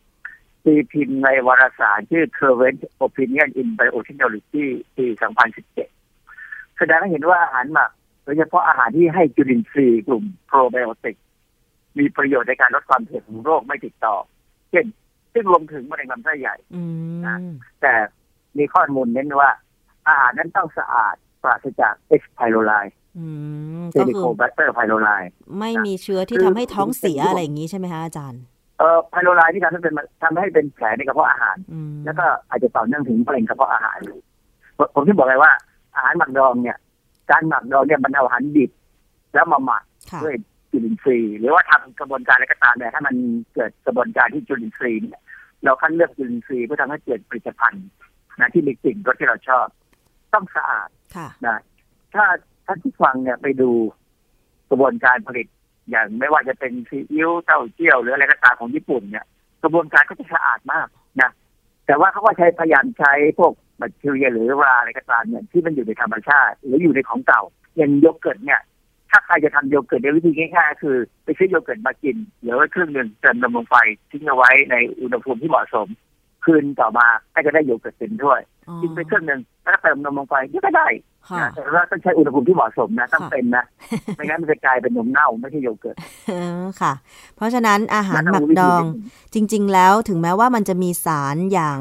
[0.63, 4.65] ตีพิมพ์ในวารสารชื่อ Current Opinion in Biotechnology
[4.97, 5.05] ปี
[5.93, 7.91] 2017 แสดงให้เห็นว่าอาหารหมัก
[8.23, 11.15] โดยเฉพาะอาหารที่ให้จุลินทรีย์กลุ่มโปรไบโอติก
[11.99, 14.15] มีประโยชน์ในการลดความเสี่ยงของโรคไม่ติดต่อ
[14.71, 14.85] เช่น
[15.33, 16.83] ซึ่งรวมถึงมะเร็งลำไส้ใหญ่อื
[17.47, 17.93] มแต่
[18.57, 19.51] มีข้อมูลเน้นว่า
[20.07, 22.25] อาหารนั้นต้องสะอาดปราศจาก H.
[22.37, 22.85] pylori
[23.17, 23.25] อื
[23.81, 25.09] มก็คือ Helicobacter pylori
[25.59, 28.41] ไม่มีเชื้อที่คือทำให้ท้องเสียอะไรอย่างนี้ใช่ไหมคะอาจารย์
[28.79, 29.93] เอ่อ pylori ที่ทำให้เป็น
[30.23, 33.97] ทำให้เป็นแผลในกระเพาะอาหารอืมแล้วก็อาจจะต่อเนื่องถึงมะเร็งกระเพาะอาหาร
[34.77, 35.51] ผมผมที่บอกเลยว่า
[35.95, 36.77] อาหารหมักดองเนี่ย
[37.31, 38.71] การหมักดองเนี่ยมันเอาอาหารดิบ
[39.33, 40.35] แล้วมาหมักค่ะด้วย
[40.77, 43.15] จุลินทรีย์หรือว่าทำกระบวนการอะไรก็ตามเนี่ยถ้ามัน
[43.53, 45.21] เกิดกระบวนการที่จุลินทรีย์เนี่ย
[45.63, 47.87] เราคัดเลือกจุลินทรีย์เพื่อทำให้เกิดผลิตภัณฑ์
[48.39, 49.67] นะที่มีกลิ่นรสที่เราชอบ
[50.33, 51.57] ต้องสะอาดค่ะนะ
[52.13, 52.25] ถ้า
[52.65, 53.71] ท่านที่ฟังเนี่ยไปดู
[54.69, 55.47] กระบวนการผลิต
[55.89, 59.25] อย่างไม่ว่าจะเป็นซีอิ๊วเต้าเจี้ยวหรืออะไรก็ตามของญี่ปุ่นเนี่ย
[59.63, 60.87] กระบวนการก็จะสะอาดมาก
[61.21, 61.31] นะ
[61.85, 67.41] แต่ว่าเขาก็ใช้พยายามใช้พวกแบคทีเรียหรือราอะไรก็ตามเนี่ยที่มันอยู่ในธรรมชาติ หรืออยู่ในของเก่า
[67.75, 68.61] อย่างโยเกิร์ตเนี่ย
[69.11, 73.75] ถ้าใครจะทำโยเกิร์ตในวิธีง่ายๆคือ ไปซื้อโยเกิร์ตมากินเหลือไว้ครึ่งหนึ่งเติมนมลงไป
[74.11, 75.87] ทิ้งเอาไว้ในอุณหภูมิที่เหมาะสม
[76.45, 80.35] คืนต่อมาก็จะได้โยเกิร์ตเต็มถ้วยอ๋อกินไปครึ่งหนึ่งแล้วก็เติมนมลงไป
[80.65, 80.87] ก็ได้
[81.29, 83.63] ค่ะนะแต่ว่าต้องใช้อุณหภูมิที่เหมาะสมนะต้องค่ะเป็นนะ
[84.15, 85.97] ไม่งั้นมันจะกลายเป็นนมเน่าไม่ใช่โยเกิร์ต
[86.27, 86.93] เออค่ะ
[87.35, 91.79] เพราะฉะนั้นอาหารหมักดองมันต้องรู้วิธีจริง ๆ แล้วถึงแม้ว่ามันจะมีสารอย่าง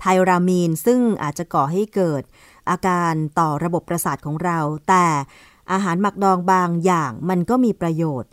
[0.00, 2.22] tyramine ซึ่งอาจจะก่อให้เกิด
[2.70, 4.58] อาการต่อระบบประสาทของเรา
[4.88, 5.06] แต่
[5.72, 8.30] อาหารหมักดองบางอย่างมันก็มีประโยชน์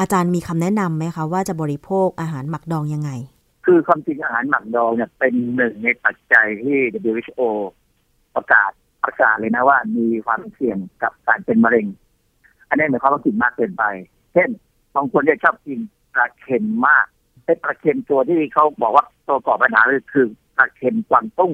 [0.00, 3.10] อาจารย์มีคำแนะนำไหมคะว่าจะบริโภคอาหารหมักดองยังไง
[3.66, 6.78] คือความจริงอาหารหมักดองเนี่ยเป็นหนึ่งในปัจจัยที่
[7.10, 7.40] WHO
[8.34, 8.70] ประกาศ
[9.04, 11.86] ประกาศเลยนะว่ามีความเสี่ยงกับการเป็นมะเร็ง
[12.68, 13.84] อันนี้หมายความว่ากินมากเกินไป
[14.34, 14.48] เช่น
[14.94, 15.78] บางคนเนี่ยชอบกิน
[16.14, 17.06] ปลาเค็มมาก
[17.44, 21.52] ไอ้ปลาเค็มตัวที่เขาบอกว่าตัวก่อปัญหาเลยคือปลาเค็มกวางตุ้ง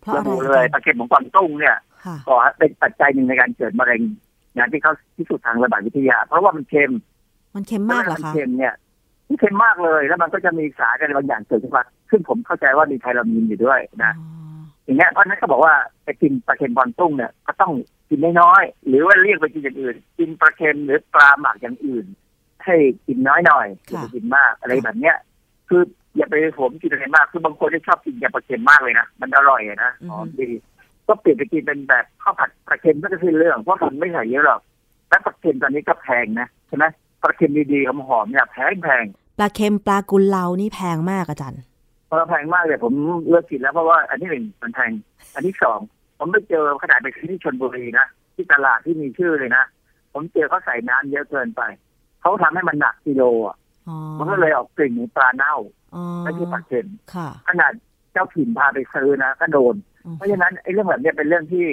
[0.00, 4.02] เพราะอะไรระบุเลยปลาเค็มของกวางตุ้งเนี่ยค่ะก่อเป็นปัจจัยหนึ่งในการเกิดมะเร็ง
[4.54, 6.92] อย่างที่เขาพิสูจน์ทางระบาดวิทยา เพราะว่ามันเค็ม
[7.54, 8.74] มันเค็มมากเหรอแล้วนคะเค็มเนี่ย
[9.28, 14.12] ที่เค็มมากเลยแล้วมันก็จะมีสารอะไรบางอย่างเกิดขึ้นมาซึ่งผมเข้าใจว่ามีไทรามีนอยู่ด้วยนะ
[14.84, 15.74] อย่างเงี้ยเพราะฉะนั้นก็บอกว่า
[16.04, 17.72] ไปกินปลาเค็มบอลตุ้งเนี่ยก็ต้อง
[18.08, 22.06] กินน้อยๆหรือว่าเลี่ยงไปกินอย่างอื่น กินปลาเค็มหรือปลาหมักอย่างอื่น
[22.64, 22.74] ให้
[23.06, 25.16] กินน้อยหน่อยอย่าไปกินมากอะไรแบบเนี้ย
[25.68, 25.82] คือ
[26.16, 30.48] อย่าไปผมกินอะไรมากคือบางคนที่ชอบกินยำปลาเค็มมากเลยนะมันอร่อยอะนะหอมดี
[31.12, 34.60] ก็เปลี่ยนไปกินเป็นแบบข้าวผัดปลาเค็มก็จะคือเรื่องเพราะมันไม่ใส่เยอะหรอก
[35.08, 36.84] และปลาเค็มตอนนี้ก็แพงนะใช่ไหม
[37.22, 39.04] ปลาเค็มดีๆหอมๆเนี่ยแพงแพง
[39.38, 41.62] ปลาเค็มปลากุลเลานี่แพงมากอาจารย์
[42.06, 42.94] เพราะแพงมากเลยผม
[43.28, 44.90] เลิกกินแล้วเพราะว่าอันที่หนึ่งมันแพง
[45.34, 45.78] อันที่สอง
[46.18, 49.64] ผมไปเจอขนาดไปซื้อที่ชนบุรีนะที่ตลาดที่มีชื่อเลยนะ
[50.12, 51.62] ผมเจอเขาใส่น้ำเยอะเกินไป
[52.20, 53.56] เขาทำให้มันหนักกิโลอะ
[53.88, 55.54] อ๋อมันก็เลยออกกลิ่นเหมือนปลาเน่า
[55.94, 57.72] อ๋อไม่ใช่ปลาเค็มค่ะขนาด
[58.12, 59.74] เจ้าถิ่นพาไปซื้อนะก็โดน
[60.16, 61.64] เพราะฉะนั้นไอ้เรื่องแบบเนี้ยเป็นเรื่องที่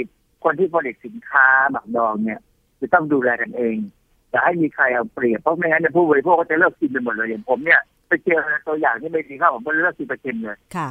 [0.44, 2.40] คนที่ผลิตสินค้าหมักดองเนี่ย
[2.82, 3.78] จะต้องดูแลกันเอง
[4.32, 10.90] อย่าให้มีใครเอาเปรียบเพราะไม่งั้นเนี่ยผู้บริโภคก็จะเลิกกินไปหมดเลยอย่างผมเนี่ยไปเจอตัวอย่างที่ไม่ดีเข้าผมก็เลิกกินปลาเค็มเลยค่ะ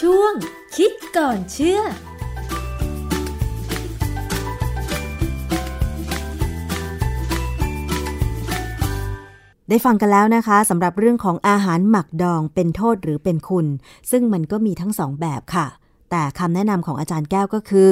[0.00, 0.34] ช่วง
[0.76, 1.80] คิดก่อนเชื่อ
[9.68, 13.66] ได้ฟังกันแล้วนะคะสำหรับเรื่องของอาหารหมักดองเป็นโทษหรือเป็นคุณ
[14.10, 15.66] ซึ่งมันก็มีทั้งสองแบบค่ะ
[16.10, 17.88] แต่คำแนะนำของอาจารย์แก้วก็คือ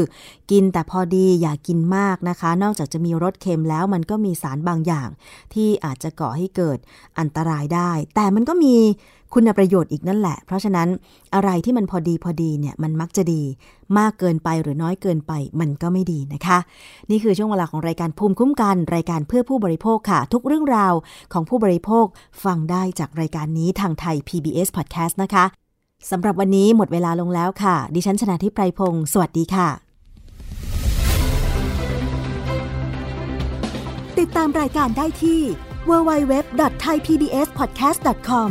[0.50, 5.08] กินแต่พอดีอย่ากินมากนะคะ นอกจากจะมีรสเค็มแล้วมันก็มีสารบางอย่าง
[5.54, 6.78] ที่อาจจะก่อให้เกิด
[7.18, 8.76] อันตรายได้ แต่มันก็มี
[9.34, 10.88] คุณประโยชน์อีกนั่นแหละ เพราะฉะนั้น
[11.34, 13.42] อะไรที่มันพอดีพอดีเนี่ยมันมักจะดี
[13.98, 16.58] มากเกินไปหรือน้อยเกินไปมันก็ไม่ดีนะคะ
[17.10, 20.94] นี่คือช่วงเวลาของรายการภูมิคุ้มกัน รายการเพื่อผู้บริโภคค่ะ ทุกเรื่องราว
[21.32, 22.06] ของผู้บริโภค
[22.44, 25.44] ฟังได้จากรายการนี้ทางไทย PBS Podcast นะคะ
[26.10, 29.68] สำหรับวันนี้หมดเวลาลงแล้วค่ะ ดิฉันชนะทิพไพรพงศ์สวัสดีค่ะ
[34.18, 35.40] ติดตามรายการได้ที่
[35.88, 38.50] www.thaipbspodcast.com